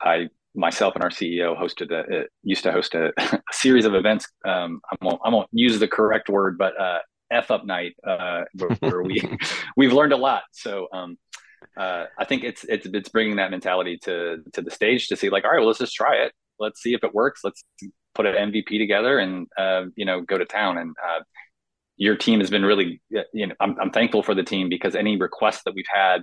I 0.00 0.28
myself 0.54 0.94
and 0.94 1.02
our 1.02 1.10
CEO 1.10 1.58
hosted 1.58 1.90
a, 1.90 2.20
uh, 2.20 2.24
used 2.42 2.62
to 2.62 2.72
host 2.72 2.94
a, 2.94 3.12
a 3.18 3.40
series 3.52 3.84
of 3.84 3.94
events. 3.94 4.28
Um, 4.44 4.80
I 4.90 4.96
won't 5.04 5.20
I 5.24 5.28
won't 5.30 5.48
use 5.52 5.78
the 5.78 5.88
correct 5.88 6.28
word, 6.28 6.58
but 6.58 6.78
uh, 6.80 6.98
f 7.30 7.50
up 7.50 7.64
night 7.64 7.96
uh, 8.06 8.42
where, 8.54 8.70
where 8.80 9.02
we 9.02 9.22
we've 9.76 9.92
learned 9.92 10.12
a 10.12 10.16
lot. 10.16 10.44
So 10.52 10.88
um, 10.92 11.18
uh, 11.76 12.06
I 12.18 12.24
think 12.24 12.44
it's 12.44 12.64
it's 12.64 12.86
it's 12.86 13.08
bringing 13.08 13.36
that 13.36 13.50
mentality 13.50 13.98
to 14.04 14.38
to 14.52 14.62
the 14.62 14.70
stage 14.70 15.08
to 15.08 15.16
see 15.16 15.30
like, 15.30 15.44
all 15.44 15.50
right, 15.50 15.58
well, 15.58 15.68
let's 15.68 15.78
just 15.78 15.94
try 15.94 16.16
it. 16.16 16.32
Let's 16.58 16.80
see 16.82 16.94
if 16.94 17.02
it 17.02 17.14
works. 17.14 17.40
Let's 17.42 17.64
put 18.14 18.26
an 18.26 18.52
MVP 18.52 18.78
together 18.78 19.18
and 19.18 19.46
uh, 19.58 19.84
you 19.96 20.04
know 20.04 20.20
go 20.20 20.38
to 20.38 20.44
town. 20.44 20.78
And 20.78 20.94
uh, 21.04 21.20
your 21.96 22.16
team 22.16 22.40
has 22.40 22.50
been 22.50 22.64
really, 22.64 23.00
you 23.32 23.46
know, 23.46 23.54
I'm 23.60 23.78
I'm 23.80 23.90
thankful 23.90 24.22
for 24.22 24.34
the 24.34 24.42
team 24.42 24.68
because 24.68 24.94
any 24.94 25.16
request 25.16 25.64
that 25.64 25.74
we've 25.74 25.84
had, 25.92 26.22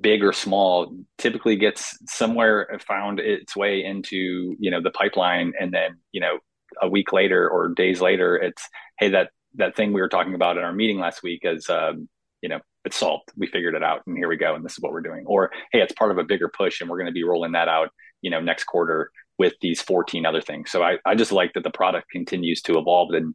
big 0.00 0.22
or 0.22 0.32
small, 0.32 0.96
typically 1.18 1.56
gets 1.56 1.98
somewhere 2.06 2.78
found 2.86 3.20
its 3.20 3.56
way 3.56 3.84
into 3.84 4.56
you 4.58 4.70
know 4.70 4.80
the 4.80 4.90
pipeline, 4.90 5.52
and 5.58 5.72
then 5.72 5.98
you 6.12 6.20
know 6.20 6.38
a 6.80 6.88
week 6.88 7.12
later 7.12 7.48
or 7.48 7.68
days 7.68 8.00
later, 8.00 8.36
it's 8.36 8.68
hey 8.98 9.10
that 9.10 9.30
that 9.56 9.74
thing 9.74 9.92
we 9.92 10.00
were 10.00 10.08
talking 10.08 10.34
about 10.34 10.56
in 10.56 10.62
our 10.62 10.72
meeting 10.72 10.98
last 10.98 11.22
week 11.22 11.40
is 11.42 11.68
um, 11.68 12.08
you 12.42 12.48
know 12.48 12.60
it's 12.84 12.96
solved. 12.96 13.30
We 13.36 13.46
figured 13.46 13.74
it 13.74 13.82
out, 13.82 14.00
and 14.06 14.16
here 14.16 14.28
we 14.28 14.36
go, 14.36 14.54
and 14.54 14.64
this 14.64 14.72
is 14.72 14.80
what 14.80 14.92
we're 14.92 15.00
doing. 15.00 15.24
Or 15.26 15.50
hey, 15.72 15.80
it's 15.80 15.92
part 15.92 16.10
of 16.10 16.18
a 16.18 16.24
bigger 16.24 16.48
push, 16.48 16.80
and 16.80 16.88
we're 16.88 16.98
going 16.98 17.06
to 17.06 17.12
be 17.12 17.24
rolling 17.24 17.52
that 17.52 17.68
out, 17.68 17.90
you 18.22 18.30
know, 18.30 18.40
next 18.40 18.64
quarter 18.64 19.10
with 19.38 19.54
these 19.60 19.80
14 19.80 20.26
other 20.26 20.40
things. 20.40 20.70
So 20.70 20.82
I, 20.82 20.98
I 21.06 21.14
just 21.14 21.32
like 21.32 21.54
that 21.54 21.64
the 21.64 21.70
product 21.70 22.10
continues 22.10 22.60
to 22.62 22.78
evolve 22.78 23.14
and, 23.14 23.34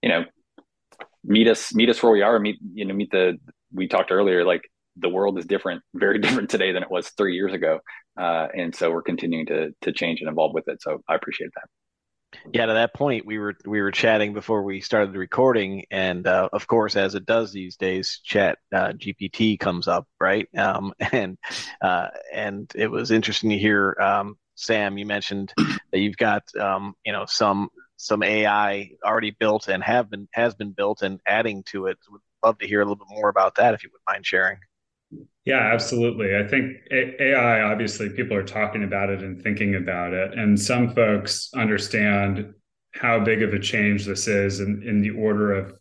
you 0.00 0.08
know, 0.08 0.24
meet 1.24 1.48
us 1.48 1.74
meet 1.74 1.88
us 1.88 2.02
where 2.02 2.12
we 2.12 2.22
are. 2.22 2.38
Meet 2.38 2.58
you 2.74 2.84
know 2.84 2.94
meet 2.94 3.10
the 3.10 3.38
we 3.72 3.88
talked 3.88 4.10
earlier 4.10 4.44
like 4.44 4.62
the 4.96 5.08
world 5.08 5.38
is 5.38 5.46
different, 5.46 5.82
very 5.94 6.18
different 6.18 6.50
today 6.50 6.72
than 6.72 6.82
it 6.82 6.90
was 6.90 7.10
three 7.10 7.34
years 7.34 7.52
ago, 7.52 7.80
uh, 8.18 8.48
and 8.54 8.74
so 8.74 8.90
we're 8.90 9.02
continuing 9.02 9.46
to 9.46 9.70
to 9.82 9.92
change 9.92 10.20
and 10.20 10.30
evolve 10.30 10.54
with 10.54 10.68
it. 10.68 10.82
So 10.82 11.02
I 11.08 11.14
appreciate 11.14 11.50
that. 11.54 11.81
Yeah, 12.52 12.66
to 12.66 12.74
that 12.74 12.94
point, 12.94 13.26
we 13.26 13.38
were 13.38 13.54
we 13.66 13.80
were 13.82 13.90
chatting 13.90 14.32
before 14.32 14.62
we 14.62 14.80
started 14.80 15.12
the 15.12 15.18
recording, 15.18 15.84
and 15.90 16.26
uh, 16.26 16.48
of 16.52 16.66
course, 16.66 16.96
as 16.96 17.14
it 17.14 17.26
does 17.26 17.52
these 17.52 17.76
days, 17.76 18.20
Chat 18.24 18.58
uh, 18.72 18.92
GPT 18.92 19.58
comes 19.58 19.88
up, 19.88 20.06
right? 20.20 20.48
Um, 20.56 20.92
and 21.12 21.38
uh, 21.80 22.08
and 22.32 22.70
it 22.74 22.90
was 22.90 23.10
interesting 23.10 23.50
to 23.50 23.58
hear 23.58 23.96
um, 24.00 24.36
Sam. 24.54 24.98
You 24.98 25.06
mentioned 25.06 25.52
that 25.92 25.98
you've 25.98 26.16
got 26.16 26.42
um, 26.58 26.94
you 27.04 27.12
know 27.12 27.26
some 27.26 27.68
some 27.96 28.22
AI 28.22 28.90
already 29.04 29.30
built 29.30 29.68
and 29.68 29.82
have 29.82 30.10
been 30.10 30.28
has 30.32 30.54
been 30.54 30.72
built 30.72 31.02
and 31.02 31.20
adding 31.26 31.62
to 31.64 31.86
it. 31.86 31.98
Would 32.10 32.20
love 32.42 32.58
to 32.58 32.66
hear 32.66 32.80
a 32.80 32.84
little 32.84 32.96
bit 32.96 33.14
more 33.14 33.28
about 33.28 33.56
that 33.56 33.74
if 33.74 33.84
you 33.84 33.90
would 33.92 34.12
mind 34.12 34.26
sharing. 34.26 34.58
Yeah, 35.44 35.72
absolutely. 35.72 36.36
I 36.36 36.46
think 36.46 36.76
AI, 36.92 37.62
obviously, 37.62 38.08
people 38.10 38.36
are 38.36 38.44
talking 38.44 38.84
about 38.84 39.10
it 39.10 39.22
and 39.22 39.42
thinking 39.42 39.74
about 39.74 40.12
it. 40.12 40.38
And 40.38 40.58
some 40.58 40.94
folks 40.94 41.50
understand 41.54 42.54
how 42.94 43.18
big 43.18 43.42
of 43.42 43.52
a 43.52 43.58
change 43.58 44.06
this 44.06 44.28
is 44.28 44.60
in, 44.60 44.82
in 44.86 45.00
the 45.00 45.10
order 45.10 45.52
of, 45.52 45.72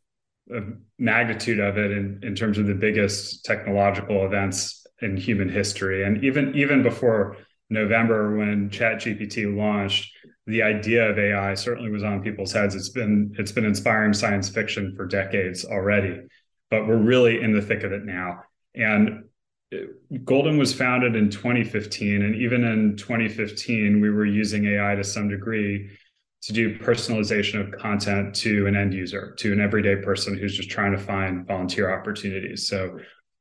of 0.50 0.74
magnitude 0.98 1.60
of 1.60 1.78
it 1.78 1.92
in, 1.92 2.20
in 2.24 2.34
terms 2.34 2.58
of 2.58 2.66
the 2.66 2.74
biggest 2.74 3.46
technological 3.46 4.26
events 4.26 4.84
in 5.02 5.16
human 5.16 5.50
history. 5.50 6.04
And 6.06 6.24
even, 6.24 6.56
even 6.56 6.82
before 6.82 7.38
November, 7.70 8.36
when 8.38 8.72
ChatGPT 8.72 9.56
launched, 9.56 10.12
the 10.48 10.64
idea 10.64 11.08
of 11.08 11.20
AI 11.20 11.54
certainly 11.54 11.92
was 11.92 12.04
on 12.04 12.24
people's 12.24 12.52
heads. 12.52 12.74
It's 12.74 12.90
been 12.90 13.36
it's 13.38 13.52
been 13.52 13.64
inspiring 13.64 14.14
science 14.14 14.50
fiction 14.50 14.96
for 14.98 15.06
decades 15.06 15.64
already, 15.66 16.20
but 16.72 16.88
we're 16.88 16.98
really 16.98 17.42
in 17.42 17.54
the 17.54 17.62
thick 17.62 17.84
of 17.84 17.92
it 17.92 18.04
now. 18.04 18.42
And 18.74 19.26
Golden 20.26 20.58
was 20.58 20.74
founded 20.74 21.16
in 21.16 21.30
2015, 21.30 22.24
and 22.24 22.36
even 22.36 22.64
in 22.64 22.98
2015, 22.98 24.02
we 24.02 24.10
were 24.10 24.26
using 24.26 24.66
AI 24.66 24.96
to 24.96 25.04
some 25.04 25.30
degree. 25.30 25.90
to 26.42 26.54
do 26.54 26.78
personalization 26.80 27.62
of 27.62 27.80
content 27.80 28.34
to 28.34 28.66
an 28.66 28.76
end 28.76 28.94
user, 28.94 29.36
to 29.38 29.54
an 29.54 29.62
everyday 29.62 29.96
person 29.96 30.36
who's 30.36 30.58
just 30.58 30.72
trying 30.72 30.92
to 30.92 30.98
find 30.98 31.46
volunteer 31.46 31.94
opportunities. 31.94 32.68
So 32.68 32.98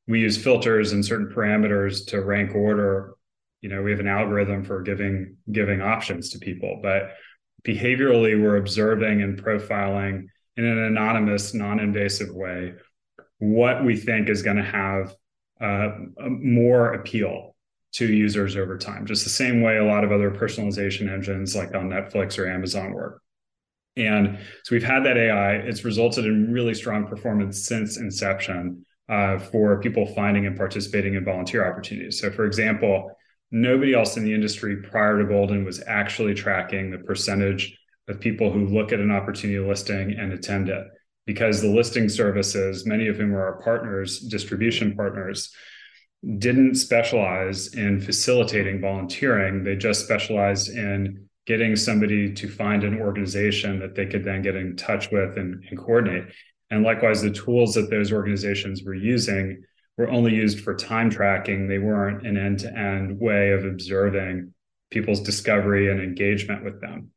we 0.07 0.21
use 0.21 0.37
filters 0.37 0.93
and 0.93 1.05
certain 1.05 1.33
parameters 1.35 2.07
to 2.09 2.21
rank 2.21 2.55
order. 2.55 3.15
You 3.63 3.71
know, 3.71 3.83
we 3.83 3.91
have 3.91 4.01
an 4.01 4.07
algorithm 4.07 4.65
for 4.65 4.83
giving 4.83 5.37
giving 5.51 5.81
options 5.81 6.31
to 6.31 6.39
people, 6.39 6.81
but 6.83 7.15
behaviorally 7.65 8.41
we're 8.41 8.57
observing 8.57 9.23
and 9.23 9.43
profiling 9.43 10.27
in 10.57 10.65
an 10.65 10.79
anonymous, 10.79 11.55
non-invasive 11.55 12.35
way 12.35 12.75
what 13.39 13.83
we 13.85 13.97
think 13.97 14.29
is 14.29 14.43
going 14.43 14.59
to 14.59 14.63
have 14.63 15.15
uh, 15.61 15.91
more 16.29 16.95
appeal 16.95 17.55
to 17.93 18.07
users 18.07 18.57
over 18.57 18.79
time, 18.79 19.07
just 19.07 19.25
the 19.25 19.31
same 19.31 19.63
way 19.63 19.77
a 19.77 19.85
lot 19.85 20.05
of 20.05 20.13
other 20.13 20.31
personalization 20.31 21.13
engines 21.13 21.57
like 21.57 21.75
on 21.75 21.89
Netflix 21.89 22.39
or 22.39 22.49
Amazon 22.49 22.93
work. 22.93 23.21
And 23.97 24.39
so 24.63 24.75
we've 24.75 24.85
had 24.85 25.05
that 25.05 25.17
AI. 25.17 25.55
It's 25.55 25.85
resulted 25.85 26.25
in 26.25 26.53
really 26.53 26.75
strong 26.75 27.07
performance 27.07 27.65
since 27.67 27.97
inception 27.97 28.87
uh, 29.09 29.39
for 29.39 29.81
people 29.81 30.07
finding 30.07 30.47
and 30.47 30.57
participating 30.57 31.15
in 31.15 31.25
volunteer 31.25 31.69
opportunities. 31.69 32.21
So, 32.21 32.31
for 32.31 32.47
example, 32.47 33.11
nobody 33.51 33.93
else 33.93 34.17
in 34.17 34.25
the 34.25 34.33
industry 34.33 34.77
prior 34.77 35.19
to 35.19 35.25
Golden 35.25 35.65
was 35.65 35.83
actually 35.87 36.35
tracking 36.35 36.91
the 36.91 36.99
percentage 36.99 37.77
of 38.09 38.21
people 38.21 38.53
who 38.53 38.67
look 38.67 38.93
at 38.93 39.01
an 39.01 39.11
opportunity 39.11 39.59
listing 39.59 40.13
and 40.17 40.33
attend 40.33 40.69
it 40.69 40.87
because 41.27 41.61
the 41.61 41.69
listing 41.69 42.09
services, 42.09 42.87
many 42.87 43.07
of 43.09 43.17
whom 43.17 43.35
are 43.35 43.45
our 43.45 43.63
partners, 43.63 44.21
distribution 44.21 44.95
partners, 44.97 45.55
didn't 46.39 46.75
specialize 46.75 47.75
in 47.75 48.01
facilitating 48.01 48.81
volunteering. 48.81 49.65
They 49.65 49.77
just 49.77 50.05
specialized 50.05 50.69
in 50.71 51.29
getting 51.47 51.77
somebody 51.77 52.33
to 52.35 52.49
find 52.49 52.85
an 52.85 53.01
organization 53.01 53.81
that 53.81 53.95
they 53.95 54.07
could 54.07 54.25
then 54.25 54.43
get 54.43 54.57
in 54.57 54.77
touch 54.77 55.11
with 55.11 55.37
and, 55.37 55.65
and 55.69 55.79
coordinate. 55.79 56.33
And 56.71 56.85
likewise, 56.85 57.23
the 57.23 57.31
tools 57.31 57.75
that 57.75 57.91
those 57.91 58.13
organizations 58.13 58.83
were 58.85 58.95
using 58.95 59.63
were 59.97 60.11
only 60.11 60.35
used 60.35 60.61
for 60.61 60.75
time 60.75 61.11
tracking. 61.11 61.67
They 61.67 61.79
weren't 61.79 62.27
an 62.27 62.37
end 62.37 62.61
to 62.61 62.73
end 62.73 63.19
way 63.19 63.51
of 63.51 63.65
observing 63.65 64.55
people's 64.91 65.21
discovery 65.21 65.91
and 65.91 66.01
engagement 66.01 66.65
with 66.65 66.81
them. 66.81 67.11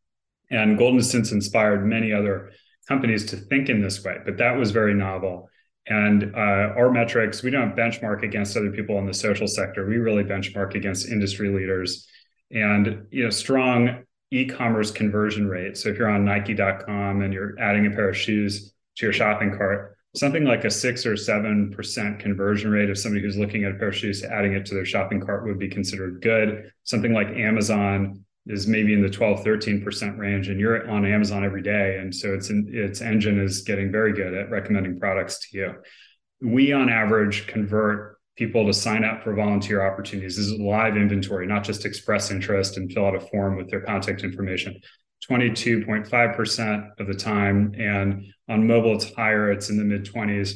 And 0.50 0.78
Golden 0.78 1.02
since 1.02 1.32
inspired 1.32 1.86
many 1.86 2.14
other 2.14 2.52
companies 2.88 3.26
to 3.28 3.38
think 3.38 3.70
in 3.70 3.82
this 3.82 4.04
way, 4.04 4.18
but 4.26 4.38
that 4.38 4.58
was 4.58 4.72
very 4.72 4.94
novel. 4.94 5.50
And 5.88 6.34
uh, 6.36 6.74
our 6.78 6.92
metrics, 6.92 7.44
we 7.44 7.52
don't 7.52 7.76
benchmark 7.76 8.24
against 8.24 8.56
other 8.56 8.72
people 8.72 8.98
in 9.00 9.06
the 9.06 9.14
social 9.14 9.48
sector. 9.48 9.86
We 9.86 9.98
really 9.98 10.24
benchmark 10.24 10.76
against 10.76 11.10
industry 11.10 11.50
leaders 11.50 12.08
and 12.52 13.08
you 13.12 13.24
know 13.24 13.30
strong 13.30 14.04
e-commerce 14.32 14.92
conversion 14.92 15.48
rate. 15.48 15.78
So 15.78 15.90
if 15.90 15.98
you're 15.98 16.10
on 16.10 16.26
Nike.com 16.26 17.22
and 17.22 17.34
you're 17.34 17.60
adding 17.60 17.86
a 17.86 17.92
pair 17.92 18.10
of 18.10 18.18
shoes 18.18 18.74
to 18.98 19.06
your 19.06 19.14
shopping 19.14 19.56
cart, 19.56 19.96
something 20.16 20.46
like 20.46 20.64
a 20.64 20.72
six 20.72 21.06
or 21.06 21.18
seven 21.18 21.72
percent 21.72 22.20
conversion 22.20 22.72
rate 22.72 22.90
of 22.90 22.98
somebody 22.98 23.22
who's 23.22 23.38
looking 23.38 23.64
at 23.64 23.74
a 23.74 23.76
pair 23.76 23.90
of 23.90 23.96
shoes, 23.96 24.24
adding 24.24 24.54
it 24.54 24.66
to 24.68 24.76
their 24.76 24.86
shopping 24.86 25.20
cart 25.20 25.46
would 25.46 25.60
be 25.60 25.68
considered 25.68 26.22
good. 26.22 26.72
Something 26.84 27.14
like 27.14 27.28
Amazon 27.28 28.24
is 28.48 28.68
maybe 28.68 28.94
in 28.94 29.02
the 29.02 29.10
12 29.10 29.44
13% 29.44 30.18
range 30.18 30.50
and 30.50 30.60
you're 30.60 30.90
on 30.90 31.06
amazon 31.06 31.46
every 31.46 31.62
day 31.62 31.98
and 32.00 32.14
so 32.14 32.34
its 32.34 32.50
its 32.50 33.02
engine 33.02 33.40
is 33.40 33.62
getting 33.62 33.92
very 33.92 34.14
good 34.14 34.34
at 34.34 34.50
recommending 34.50 35.00
products 35.00 35.40
to 35.40 35.58
you. 35.58 35.74
We 36.42 36.74
on 36.74 36.90
average 36.90 37.48
convert 37.48 38.18
people 38.36 38.66
to 38.66 38.74
sign 38.74 39.06
up 39.06 39.24
for 39.24 39.34
volunteer 39.34 39.86
opportunities. 39.86 40.36
This 40.36 40.48
is 40.48 40.60
live 40.60 40.98
inventory 40.98 41.48
not 41.48 41.64
just 41.64 41.86
express 41.86 42.32
interest 42.32 42.78
and 42.78 42.92
fill 42.92 43.06
out 43.06 43.16
a 43.16 43.22
form 43.22 43.56
with 43.56 43.70
their 43.70 43.82
contact 43.82 44.24
information. 44.24 44.80
22.5% 45.30 47.00
of 47.00 47.08
the 47.08 47.14
time 47.14 47.74
and 47.78 48.26
on 48.50 48.68
mobile 48.68 48.96
it's 48.96 49.14
higher. 49.14 49.54
It's 49.54 49.70
in 49.70 49.78
the 49.78 49.86
mid 49.86 50.06
20s 50.06 50.56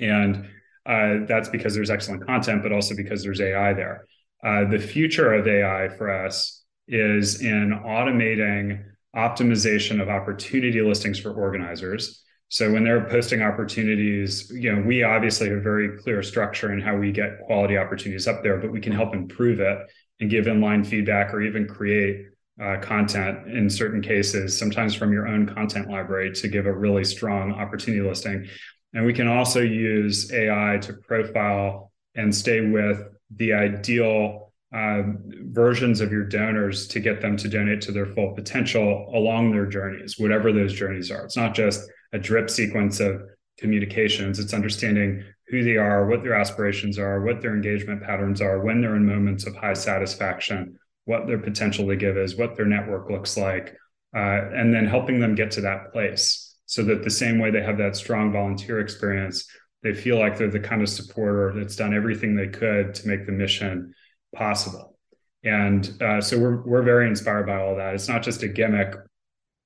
and 0.00 0.48
uh, 0.84 1.26
that's 1.26 1.48
because 1.48 1.74
there's 1.74 1.90
excellent 1.90 2.26
content 2.26 2.64
but 2.64 2.72
also 2.72 2.96
because 2.96 3.22
there's 3.22 3.40
ai 3.40 3.74
there. 3.74 4.06
Uh, 4.44 4.64
the 4.64 4.78
future 4.78 5.32
of 5.32 5.46
ai 5.46 5.88
for 5.96 6.10
us 6.10 6.64
is 6.88 7.40
in 7.40 7.70
automating 7.84 8.84
optimization 9.14 10.00
of 10.00 10.08
opportunity 10.08 10.80
listings 10.82 11.18
for 11.18 11.32
organizers. 11.32 12.22
So 12.48 12.72
when 12.72 12.84
they're 12.84 13.08
posting 13.08 13.42
opportunities, 13.42 14.50
you 14.54 14.72
know, 14.72 14.82
we 14.82 15.02
obviously 15.02 15.48
have 15.50 15.62
very 15.62 15.98
clear 15.98 16.22
structure 16.22 16.72
in 16.72 16.80
how 16.80 16.96
we 16.96 17.10
get 17.10 17.40
quality 17.46 17.76
opportunities 17.76 18.28
up 18.28 18.42
there, 18.42 18.58
but 18.58 18.70
we 18.70 18.80
can 18.80 18.92
help 18.92 19.14
improve 19.14 19.58
it 19.58 19.78
and 20.20 20.30
give 20.30 20.44
inline 20.44 20.86
feedback 20.86 21.34
or 21.34 21.42
even 21.42 21.66
create 21.66 22.26
uh, 22.62 22.76
content 22.80 23.48
in 23.48 23.68
certain 23.68 24.00
cases, 24.00 24.56
sometimes 24.56 24.94
from 24.94 25.12
your 25.12 25.26
own 25.26 25.46
content 25.46 25.90
library 25.90 26.32
to 26.32 26.48
give 26.48 26.66
a 26.66 26.72
really 26.72 27.04
strong 27.04 27.52
opportunity 27.52 28.06
listing. 28.06 28.46
And 28.94 29.04
we 29.04 29.12
can 29.12 29.28
also 29.28 29.60
use 29.60 30.32
AI 30.32 30.78
to 30.82 30.94
profile 30.94 31.92
and 32.14 32.34
stay 32.34 32.60
with 32.60 33.02
the 33.34 33.52
ideal 33.52 34.45
uh, 34.74 35.02
versions 35.44 36.00
of 36.00 36.10
your 36.10 36.24
donors 36.24 36.88
to 36.88 37.00
get 37.00 37.20
them 37.20 37.36
to 37.36 37.48
donate 37.48 37.80
to 37.82 37.92
their 37.92 38.06
full 38.06 38.34
potential 38.34 39.10
along 39.14 39.52
their 39.52 39.66
journeys, 39.66 40.18
whatever 40.18 40.52
those 40.52 40.72
journeys 40.72 41.10
are. 41.10 41.24
It's 41.24 41.36
not 41.36 41.54
just 41.54 41.88
a 42.12 42.18
drip 42.18 42.50
sequence 42.50 43.00
of 43.00 43.22
communications, 43.58 44.38
it's 44.38 44.54
understanding 44.54 45.24
who 45.48 45.62
they 45.62 45.76
are, 45.76 46.06
what 46.06 46.22
their 46.22 46.34
aspirations 46.34 46.98
are, 46.98 47.22
what 47.22 47.40
their 47.40 47.54
engagement 47.54 48.02
patterns 48.02 48.40
are, 48.40 48.60
when 48.60 48.80
they're 48.80 48.96
in 48.96 49.06
moments 49.06 49.46
of 49.46 49.54
high 49.54 49.74
satisfaction, 49.74 50.78
what 51.04 51.26
their 51.26 51.38
potential 51.38 51.86
to 51.86 51.96
give 51.96 52.16
is, 52.16 52.36
what 52.36 52.56
their 52.56 52.66
network 52.66 53.08
looks 53.08 53.36
like, 53.36 53.76
uh, 54.14 54.50
and 54.52 54.74
then 54.74 54.86
helping 54.86 55.20
them 55.20 55.34
get 55.34 55.52
to 55.52 55.60
that 55.60 55.92
place 55.92 56.56
so 56.66 56.82
that 56.82 57.04
the 57.04 57.10
same 57.10 57.38
way 57.38 57.50
they 57.50 57.62
have 57.62 57.78
that 57.78 57.94
strong 57.94 58.32
volunteer 58.32 58.80
experience, 58.80 59.46
they 59.84 59.94
feel 59.94 60.18
like 60.18 60.36
they're 60.36 60.50
the 60.50 60.58
kind 60.58 60.82
of 60.82 60.88
supporter 60.88 61.52
that's 61.54 61.76
done 61.76 61.94
everything 61.94 62.34
they 62.34 62.48
could 62.48 62.92
to 62.92 63.06
make 63.06 63.24
the 63.24 63.32
mission 63.32 63.94
possible. 64.36 64.96
And 65.44 66.02
uh, 66.02 66.20
so 66.20 66.38
we're 66.38 66.62
we're 66.62 66.82
very 66.82 67.06
inspired 67.06 67.46
by 67.46 67.60
all 67.60 67.76
that. 67.76 67.94
It's 67.94 68.08
not 68.08 68.22
just 68.22 68.42
a 68.42 68.48
gimmick; 68.48 68.94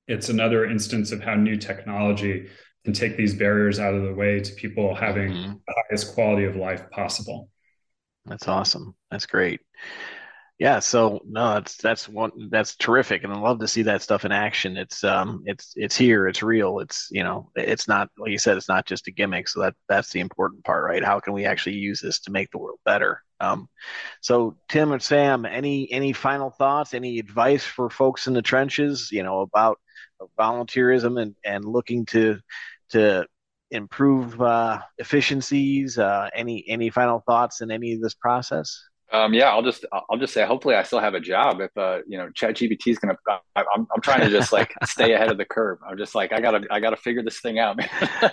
it's 0.09 0.29
another 0.29 0.65
instance 0.65 1.13
of 1.13 1.23
how 1.23 1.35
new 1.35 1.57
technology 1.57 2.49
can 2.85 2.93
take 2.93 3.17
these 3.17 3.35
barriers 3.35 3.79
out 3.79 3.95
of 3.95 4.03
the 4.03 4.15
way 4.15 4.41
to 4.41 4.53
people 4.55 4.95
having 4.95 5.33
mm-hmm. 5.33 5.53
the 5.53 5.75
highest 5.89 6.15
quality 6.15 6.45
of 6.45 6.57
life 6.57 6.91
possible. 6.91 7.49
That's 8.27 8.49
awesome. 8.49 8.95
That's 9.11 9.27
great 9.27 9.61
yeah 10.61 10.79
so 10.79 11.21
no 11.27 11.55
that's 11.55 11.77
that's 11.79 12.09
one 12.09 12.31
that's 12.51 12.77
terrific 12.77 13.25
and 13.25 13.33
i 13.33 13.37
love 13.37 13.59
to 13.59 13.67
see 13.67 13.83
that 13.83 14.03
stuff 14.03 14.27
in 14.27 14.31
action 14.31 14.77
it's 14.77 15.03
um 15.03 15.43
it's 15.47 15.73
it's 15.75 15.97
here 15.97 16.29
it's 16.29 16.43
real 16.43 16.79
it's 16.81 17.09
you 17.11 17.25
know 17.25 17.51
it's 17.57 17.89
not 17.89 18.09
like 18.19 18.31
you 18.31 18.39
said 18.39 18.57
it's 18.59 18.69
not 18.69 18.87
just 18.87 19.09
a 19.09 19.11
gimmick 19.11 19.49
so 19.49 19.61
that 19.61 19.75
that's 19.89 20.11
the 20.11 20.21
important 20.21 20.63
part 20.63 20.85
right 20.85 21.03
how 21.03 21.19
can 21.19 21.33
we 21.33 21.47
actually 21.47 21.77
use 21.77 22.01
this 22.01 22.21
to 22.21 22.31
make 22.31 22.51
the 22.51 22.59
world 22.59 22.79
better 22.85 23.23
um 23.41 23.69
so 24.21 24.57
tim 24.69 24.93
and 24.93 25.03
sam 25.03 25.45
any 25.45 25.91
any 25.91 26.13
final 26.13 26.51
thoughts 26.51 26.95
any 26.95 27.19
advice 27.19 27.65
for 27.65 27.91
folks 27.91 28.27
in 28.27 28.35
the 28.35 28.43
trenches 28.43 29.11
you 29.11 29.23
know 29.23 29.41
about 29.41 29.79
volunteerism 30.39 31.21
and 31.21 31.35
and 31.45 31.65
looking 31.65 32.05
to 32.07 32.39
to 32.91 33.27
improve 33.71 34.41
uh, 34.43 34.81
efficiencies 34.99 35.99
uh, 35.99 36.29
any 36.35 36.65
any 36.69 36.91
final 36.91 37.23
thoughts 37.27 37.61
in 37.61 37.71
any 37.71 37.95
of 37.95 38.01
this 38.01 38.15
process 38.15 38.83
um, 39.13 39.35
yeah, 39.35 39.51
I'll 39.51 39.63
just 39.63 39.85
I'll 39.93 40.19
just 40.19 40.33
say 40.33 40.45
hopefully 40.45 40.77
I 40.77 40.85
still 40.85 41.01
have 41.01 41.15
a 41.15 41.21
job 41.21 41.61
if 41.61 41.77
uh 41.77 41.99
you 42.07 42.17
know 42.17 42.29
ChatGPT 42.29 42.89
is 42.89 42.99
gonna 42.99 43.17
I, 43.29 43.65
I'm 43.75 43.87
I'm 43.93 44.01
trying 44.01 44.21
to 44.21 44.31
just 44.31 44.53
like 44.53 44.73
stay 44.85 45.15
ahead 45.15 45.31
of 45.31 45.39
the 45.39 45.45
curve. 45.45 45.79
I'm 45.87 45.99
just 45.99 46.15
like 46.15 46.33
I 46.33 46.41
gotta 46.41 46.63
I 46.71 46.79
gotta 46.79 46.97
figure 46.97 47.23
this 47.23 47.41
thing 47.41 47.59
out. 47.59 47.81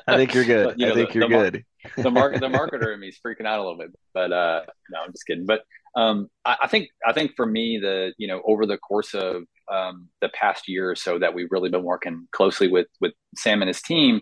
I 0.08 0.18
think 0.18 0.34
you're 0.34 0.44
good. 0.46 0.66
But, 0.66 0.80
you 0.80 0.86
know, 0.86 0.92
I 0.92 0.96
think 0.96 1.14
the, 1.14 1.20
you're 1.20 1.30
the, 1.30 1.52
good. 1.52 1.66
the 2.04 2.12
market 2.12 2.40
the 2.42 2.48
marketer 2.48 2.94
in 2.94 3.00
me 3.00 3.08
is 3.08 3.20
freaking 3.26 3.48
out 3.48 3.60
a 3.60 3.64
little 3.64 3.78
bit, 3.78 3.92
but 4.14 4.32
uh 4.32 4.62
no, 4.92 5.00
I'm 5.04 5.12
just 5.12 5.26
kidding. 5.26 5.48
But 5.48 5.62
um 5.96 6.30
I, 6.46 6.58
I 6.64 6.68
think 6.68 6.90
I 7.06 7.12
think 7.12 7.32
for 7.36 7.46
me 7.46 7.80
the 7.80 8.14
you 8.18 8.28
know 8.28 8.42
over 8.46 8.68
the 8.68 8.78
course 8.78 9.16
of 9.16 9.44
um 9.72 10.10
the 10.22 10.30
past 10.30 10.68
year 10.68 10.92
or 10.92 10.96
so 10.96 11.18
that 11.18 11.34
we've 11.34 11.52
really 11.52 11.70
been 11.70 11.84
working 11.84 12.28
closely 12.32 12.68
with 12.68 12.88
with 13.02 13.14
Sam 13.36 13.64
and 13.64 13.68
his 13.68 13.82
team, 13.82 14.22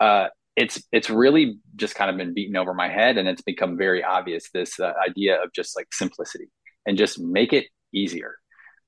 uh 0.00 0.28
it's 0.56 0.82
it's 0.92 1.08
really 1.08 1.58
just 1.76 1.94
kind 1.94 2.10
of 2.10 2.16
been 2.16 2.34
beaten 2.34 2.56
over 2.56 2.74
my 2.74 2.88
head 2.88 3.16
and 3.16 3.28
it's 3.28 3.42
become 3.42 3.76
very 3.76 4.04
obvious 4.04 4.50
this 4.52 4.78
uh, 4.78 4.92
idea 5.08 5.42
of 5.42 5.52
just 5.52 5.76
like 5.76 5.86
simplicity 5.92 6.48
and 6.86 6.98
just 6.98 7.18
make 7.18 7.52
it 7.52 7.66
easier. 7.94 8.36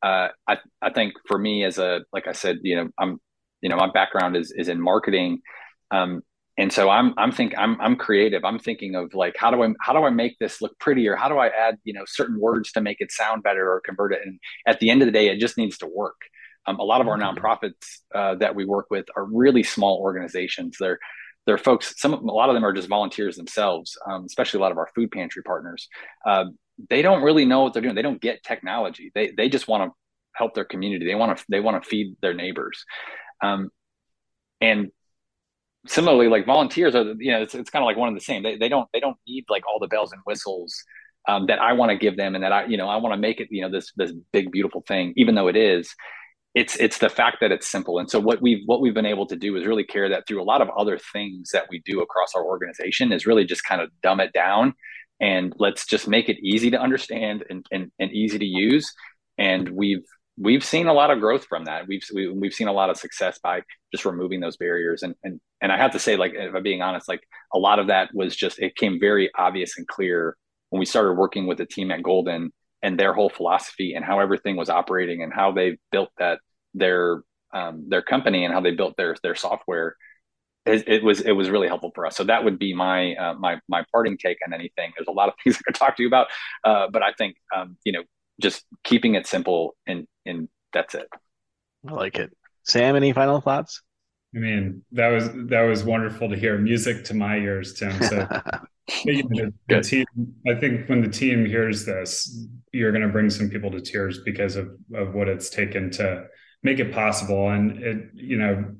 Uh, 0.02 0.28
I, 0.46 0.58
I 0.82 0.90
think 0.90 1.14
for 1.26 1.38
me 1.38 1.64
as 1.64 1.78
a 1.78 2.02
like 2.12 2.26
i 2.26 2.32
said 2.32 2.58
you 2.62 2.76
know 2.76 2.88
i'm 2.98 3.18
you 3.62 3.70
know 3.70 3.76
my 3.76 3.90
background 3.90 4.36
is 4.36 4.52
is 4.52 4.68
in 4.68 4.80
marketing. 4.80 5.40
Um, 5.90 6.22
and 6.56 6.72
so 6.72 6.88
i'm 6.88 7.14
i'm 7.16 7.32
think 7.32 7.54
i'm 7.56 7.80
i'm 7.80 7.96
creative. 7.96 8.44
I'm 8.44 8.58
thinking 8.58 8.94
of 8.94 9.14
like 9.14 9.34
how 9.38 9.50
do 9.50 9.62
i 9.62 9.68
how 9.80 9.92
do 9.94 10.04
i 10.04 10.10
make 10.10 10.38
this 10.38 10.60
look 10.60 10.78
prettier? 10.78 11.16
How 11.16 11.28
do 11.28 11.38
i 11.38 11.48
add 11.48 11.78
you 11.84 11.94
know 11.94 12.04
certain 12.06 12.38
words 12.38 12.72
to 12.72 12.82
make 12.82 12.98
it 13.00 13.10
sound 13.10 13.42
better 13.42 13.70
or 13.70 13.80
convert 13.80 14.12
it? 14.12 14.20
And 14.24 14.38
at 14.66 14.80
the 14.80 14.90
end 14.90 15.00
of 15.00 15.06
the 15.06 15.12
day 15.12 15.28
it 15.28 15.40
just 15.40 15.56
needs 15.56 15.78
to 15.78 15.86
work. 15.86 16.16
Um, 16.66 16.78
a 16.78 16.84
lot 16.84 17.00
of 17.00 17.08
our 17.08 17.18
mm-hmm. 17.18 17.38
nonprofits 17.38 18.00
uh, 18.14 18.36
that 18.36 18.54
we 18.54 18.64
work 18.64 18.86
with 18.90 19.06
are 19.16 19.24
really 19.24 19.62
small 19.62 19.98
organizations. 19.98 20.76
They're 20.78 20.98
there 21.46 21.54
are 21.54 21.58
folks 21.58 21.94
some 22.00 22.14
a 22.14 22.32
lot 22.32 22.48
of 22.48 22.54
them 22.54 22.64
are 22.64 22.72
just 22.72 22.88
volunteers 22.88 23.36
themselves 23.36 23.96
um, 24.08 24.24
especially 24.24 24.58
a 24.58 24.60
lot 24.60 24.72
of 24.72 24.78
our 24.78 24.88
food 24.94 25.10
pantry 25.10 25.42
partners 25.42 25.88
uh, 26.26 26.44
they 26.90 27.02
don't 27.02 27.22
really 27.22 27.44
know 27.44 27.62
what 27.62 27.72
they're 27.72 27.82
doing 27.82 27.94
they 27.94 28.02
don't 28.02 28.20
get 28.20 28.42
technology 28.42 29.10
they, 29.14 29.32
they 29.36 29.48
just 29.48 29.68
want 29.68 29.84
to 29.84 29.94
help 30.34 30.54
their 30.54 30.64
community. 30.64 31.06
They 31.06 31.14
want 31.14 31.36
to 31.36 31.44
they 31.48 31.60
want 31.60 31.82
to 31.82 31.88
feed 31.88 32.16
their 32.20 32.34
neighbors. 32.34 32.84
Um, 33.42 33.70
and 34.60 34.90
similarly, 35.86 36.28
like 36.28 36.46
volunteers 36.46 36.94
are 36.94 37.14
you 37.18 37.32
know 37.32 37.42
it's, 37.42 37.54
it's 37.54 37.70
kind 37.70 37.82
of 37.82 37.86
like 37.86 37.96
one 37.96 38.08
of 38.08 38.14
the 38.14 38.20
same. 38.20 38.42
They 38.42 38.56
they 38.56 38.68
don't 38.68 38.88
they 38.92 39.00
don't 39.00 39.16
need 39.26 39.44
like 39.48 39.64
all 39.66 39.78
the 39.80 39.88
bells 39.88 40.12
and 40.12 40.20
whistles 40.26 40.76
um, 41.28 41.46
that 41.46 41.60
I 41.60 41.72
want 41.72 41.90
to 41.90 41.96
give 41.96 42.16
them 42.16 42.34
and 42.34 42.44
that 42.44 42.52
I 42.52 42.66
you 42.66 42.76
know 42.76 42.88
I 42.88 42.96
want 42.96 43.14
to 43.14 43.20
make 43.20 43.40
it 43.40 43.48
you 43.50 43.62
know 43.62 43.70
this 43.70 43.92
this 43.96 44.12
big 44.32 44.50
beautiful 44.50 44.82
thing, 44.86 45.14
even 45.16 45.34
though 45.34 45.48
it 45.48 45.56
is 45.56 45.94
it's 46.54 46.76
it's 46.76 46.98
the 46.98 47.08
fact 47.08 47.38
that 47.40 47.52
it's 47.52 47.68
simple. 47.68 47.98
And 47.98 48.10
so 48.10 48.20
what 48.20 48.40
we've 48.40 48.62
what 48.66 48.80
we've 48.80 48.94
been 48.94 49.06
able 49.06 49.26
to 49.26 49.36
do 49.36 49.56
is 49.56 49.66
really 49.66 49.84
carry 49.84 50.08
that 50.10 50.26
through 50.26 50.42
a 50.42 50.44
lot 50.44 50.62
of 50.62 50.68
other 50.70 50.98
things 51.12 51.50
that 51.52 51.66
we 51.68 51.82
do 51.84 52.00
across 52.00 52.34
our 52.34 52.44
organization 52.44 53.12
is 53.12 53.26
really 53.26 53.44
just 53.44 53.64
kind 53.64 53.80
of 53.80 53.90
dumb 54.02 54.20
it 54.20 54.32
down 54.32 54.74
and 55.20 55.52
let's 55.58 55.86
just 55.86 56.08
make 56.08 56.28
it 56.28 56.38
easy 56.42 56.70
to 56.70 56.80
understand 56.80 57.44
and, 57.48 57.66
and, 57.70 57.90
and 57.98 58.12
easy 58.12 58.38
to 58.38 58.44
use. 58.44 58.92
And 59.36 59.68
we've 59.70 60.04
we've 60.38 60.64
seen 60.64 60.86
a 60.86 60.92
lot 60.92 61.10
of 61.10 61.20
growth 61.20 61.44
from 61.46 61.64
that. 61.64 61.88
We've 61.88 62.04
we, 62.14 62.26
have 62.26 62.34
we 62.34 62.48
have 62.48 62.54
seen 62.54 62.68
a 62.68 62.72
lot 62.72 62.90
of 62.90 62.96
success 62.96 63.38
by 63.42 63.62
just 63.92 64.04
removing 64.04 64.40
those 64.40 64.56
barriers. 64.56 65.02
And 65.02 65.14
and 65.24 65.40
and 65.64 65.72
i 65.72 65.76
have 65.78 65.92
to 65.92 65.98
say 65.98 66.16
like 66.16 66.34
if 66.34 66.54
i'm 66.54 66.62
being 66.62 66.82
honest 66.82 67.08
like 67.08 67.26
a 67.52 67.58
lot 67.58 67.80
of 67.80 67.88
that 67.88 68.10
was 68.14 68.36
just 68.36 68.60
it 68.60 68.76
came 68.76 69.00
very 69.00 69.30
obvious 69.36 69.76
and 69.78 69.88
clear 69.88 70.36
when 70.70 70.78
we 70.78 70.86
started 70.86 71.14
working 71.14 71.46
with 71.46 71.58
the 71.58 71.66
team 71.66 71.90
at 71.90 72.02
golden 72.02 72.52
and 72.84 73.00
their 73.00 73.14
whole 73.14 73.30
philosophy 73.30 73.94
and 73.94 74.04
how 74.04 74.20
everything 74.20 74.56
was 74.56 74.68
operating 74.68 75.22
and 75.22 75.32
how 75.32 75.50
they 75.50 75.78
built 75.90 76.10
that 76.18 76.38
their 76.74 77.22
um, 77.52 77.86
their 77.88 78.02
company 78.02 78.44
and 78.44 78.52
how 78.52 78.60
they 78.60 78.72
built 78.72 78.94
their 78.96 79.16
their 79.22 79.34
software 79.34 79.96
it, 80.66 80.88
it, 80.88 81.04
was 81.04 81.20
it 81.20 81.32
was 81.32 81.50
really 81.50 81.68
helpful 81.68 81.92
for 81.94 82.06
us. 82.06 82.16
So 82.16 82.24
that 82.24 82.42
would 82.44 82.58
be 82.58 82.74
my 82.74 83.14
uh, 83.16 83.34
my 83.34 83.58
my 83.68 83.84
parting 83.92 84.16
take 84.16 84.38
on 84.46 84.54
anything. 84.54 84.92
There's 84.96 85.08
a 85.08 85.12
lot 85.12 85.28
of 85.28 85.34
things 85.44 85.56
i 85.56 85.60
could 85.64 85.74
talk 85.74 85.96
to 85.96 86.02
you 86.02 86.08
about 86.08 86.28
uh, 86.64 86.86
but 86.92 87.02
i 87.02 87.12
think 87.12 87.36
um, 87.54 87.76
you 87.84 87.92
know 87.92 88.02
just 88.40 88.64
keeping 88.82 89.14
it 89.14 89.26
simple 89.26 89.76
and 89.86 90.06
and 90.26 90.48
that's 90.72 90.94
it. 90.94 91.08
I 91.88 91.92
like 91.92 92.16
it. 92.16 92.32
Sam 92.64 92.96
any 92.96 93.12
final 93.12 93.40
thoughts 93.40 93.82
i 94.34 94.38
mean 94.38 94.82
that 94.92 95.08
was 95.08 95.28
that 95.46 95.62
was 95.62 95.84
wonderful 95.84 96.28
to 96.28 96.36
hear 96.36 96.58
music 96.58 97.04
to 97.04 97.14
my 97.14 97.36
ears 97.36 97.74
tim 97.74 97.92
so 98.02 98.26
the, 99.04 99.52
the 99.68 99.80
team, 99.80 100.04
I 100.46 100.54
think 100.54 100.88
when 100.88 101.00
the 101.00 101.08
team 101.08 101.46
hears 101.46 101.84
this, 101.86 102.46
you're 102.72 102.92
going 102.92 103.02
to 103.02 103.08
bring 103.08 103.30
some 103.30 103.48
people 103.48 103.70
to 103.70 103.80
tears 103.80 104.20
because 104.24 104.56
of 104.56 104.76
of 104.94 105.14
what 105.14 105.28
it's 105.28 105.48
taken 105.48 105.90
to 105.92 106.26
make 106.62 106.80
it 106.80 106.92
possible. 106.92 107.50
And 107.50 107.82
it, 107.82 108.10
you 108.14 108.36
know, 108.36 108.74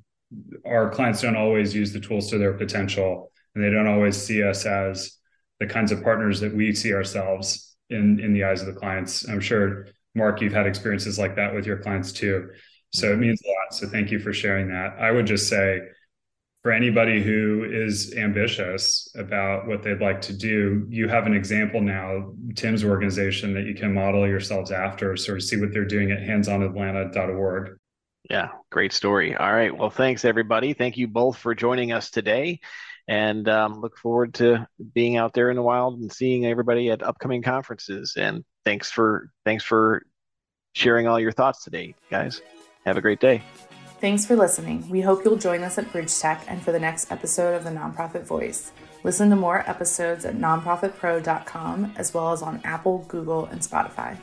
our 0.67 0.91
clients 0.91 1.23
don't 1.23 1.37
always 1.37 1.75
use 1.75 1.93
the 1.93 2.01
tools 2.01 2.29
to 2.31 2.39
their 2.39 2.53
potential, 2.53 3.31
and 3.55 3.65
they 3.65 3.71
don't 3.71 3.87
always 3.87 4.17
see 4.17 4.43
us 4.43 4.67
as 4.67 5.17
the 5.61 5.67
kinds 5.67 5.91
of 5.91 6.03
partners 6.03 6.41
that 6.41 6.55
we 6.55 6.75
see 6.75 6.93
ourselves 6.93 7.77
in 7.89 8.21
in 8.21 8.35
the 8.35 8.45
eyes 8.45 8.61
of 8.61 8.67
the 8.67 8.79
clients. 8.79 9.27
I'm 9.27 9.41
sure, 9.41 9.87
Mark, 10.15 10.43
you've 10.43 10.53
had 10.53 10.67
experiences 10.67 11.19
like 11.19 11.37
that 11.37 11.55
with 11.55 11.67
your 11.67 11.79
clients 11.79 12.13
too. 12.13 12.51
So 12.95 13.13
it 13.13 13.17
means 13.17 13.43
a 13.45 13.49
lot. 13.49 13.75
So 13.75 13.89
thank 13.89 14.13
you 14.13 14.21
for 14.21 14.33
sharing 14.33 14.69
that. 14.69 14.97
I 15.01 15.11
would 15.11 15.27
just 15.27 15.49
say 15.49 15.81
for 16.63 16.71
anybody 16.71 17.21
who 17.21 17.65
is 17.69 18.15
ambitious 18.15 19.13
about 19.17 19.67
what 19.67 19.83
they'd 19.83 20.01
like 20.01 20.23
to 20.23 20.33
do, 20.33 20.87
you 20.89 21.09
have 21.09 21.27
an 21.27 21.35
example 21.35 21.81
now, 21.81 22.33
Tim's 22.55 22.85
organization 22.85 23.53
that 23.55 23.65
you 23.65 23.75
can 23.75 23.93
model 23.93 24.27
yourselves 24.29 24.71
after, 24.71 25.17
sort 25.17 25.39
of 25.39 25.43
see 25.43 25.61
what 25.61 25.73
they're 25.73 25.85
doing 25.85 26.13
at 26.13 26.21
handsonatlanta.org. 26.21 27.77
Yeah, 28.31 28.51
great 28.71 28.93
story. 28.93 29.35
All 29.35 29.53
right. 29.53 29.77
Well, 29.77 29.91
thanks 29.91 30.25
everybody. 30.25 30.73
Thank 30.73 30.97
you 30.97 31.09
both 31.09 31.37
for 31.37 31.53
joining 31.55 31.91
us 31.91 32.11
today 32.11 32.61
and 33.09 33.49
um, 33.49 33.81
look 33.81 33.99
forward 33.99 34.35
to 34.35 34.69
being 34.95 35.17
out 35.17 35.35
there 35.35 35.51
in 35.51 35.57
the 35.57 35.63
wild 35.63 35.99
and 35.99 36.13
seeing 36.13 36.47
everybody 36.47 36.91
at 36.91 37.03
upcoming 37.03 37.43
conferences. 37.43 38.15
And 38.17 38.45
thanks 38.65 38.89
for, 38.89 39.31
thanks 39.45 39.65
for 39.65 40.07
sharing 40.75 41.09
all 41.09 41.19
your 41.19 41.33
thoughts 41.33 41.65
today, 41.65 41.97
guys. 42.09 42.41
Have 42.85 42.97
a 42.97 43.01
great 43.01 43.21
day. 43.21 43.43
Thanks 44.01 44.27
for 44.27 44.37
listening. 44.37 44.89
We 44.91 45.01
hope 45.01 45.25
you'll 45.25 45.37
join 45.37 45.63
us 45.63 45.79
at 45.79 45.91
Bridge 45.91 46.19
Tech 46.19 46.45
and 46.47 46.63
for 46.63 46.73
the 46.73 46.79
next 46.79 47.11
episode 47.11 47.55
of 47.55 47.65
the 47.65 47.71
Nonprofit 47.71 48.25
Voice. 48.25 48.73
Listen 49.03 49.31
to 49.31 49.37
more 49.37 49.69
episodes 49.69 50.25
at 50.25 50.37
nonprofitpro.com 50.37 51.95
as 51.97 52.13
well 52.13 52.33
as 52.33 52.43
on 52.43 52.61
Apple, 52.65 53.05
Google, 53.09 53.47
and 53.47 53.61
Spotify. 53.61 54.19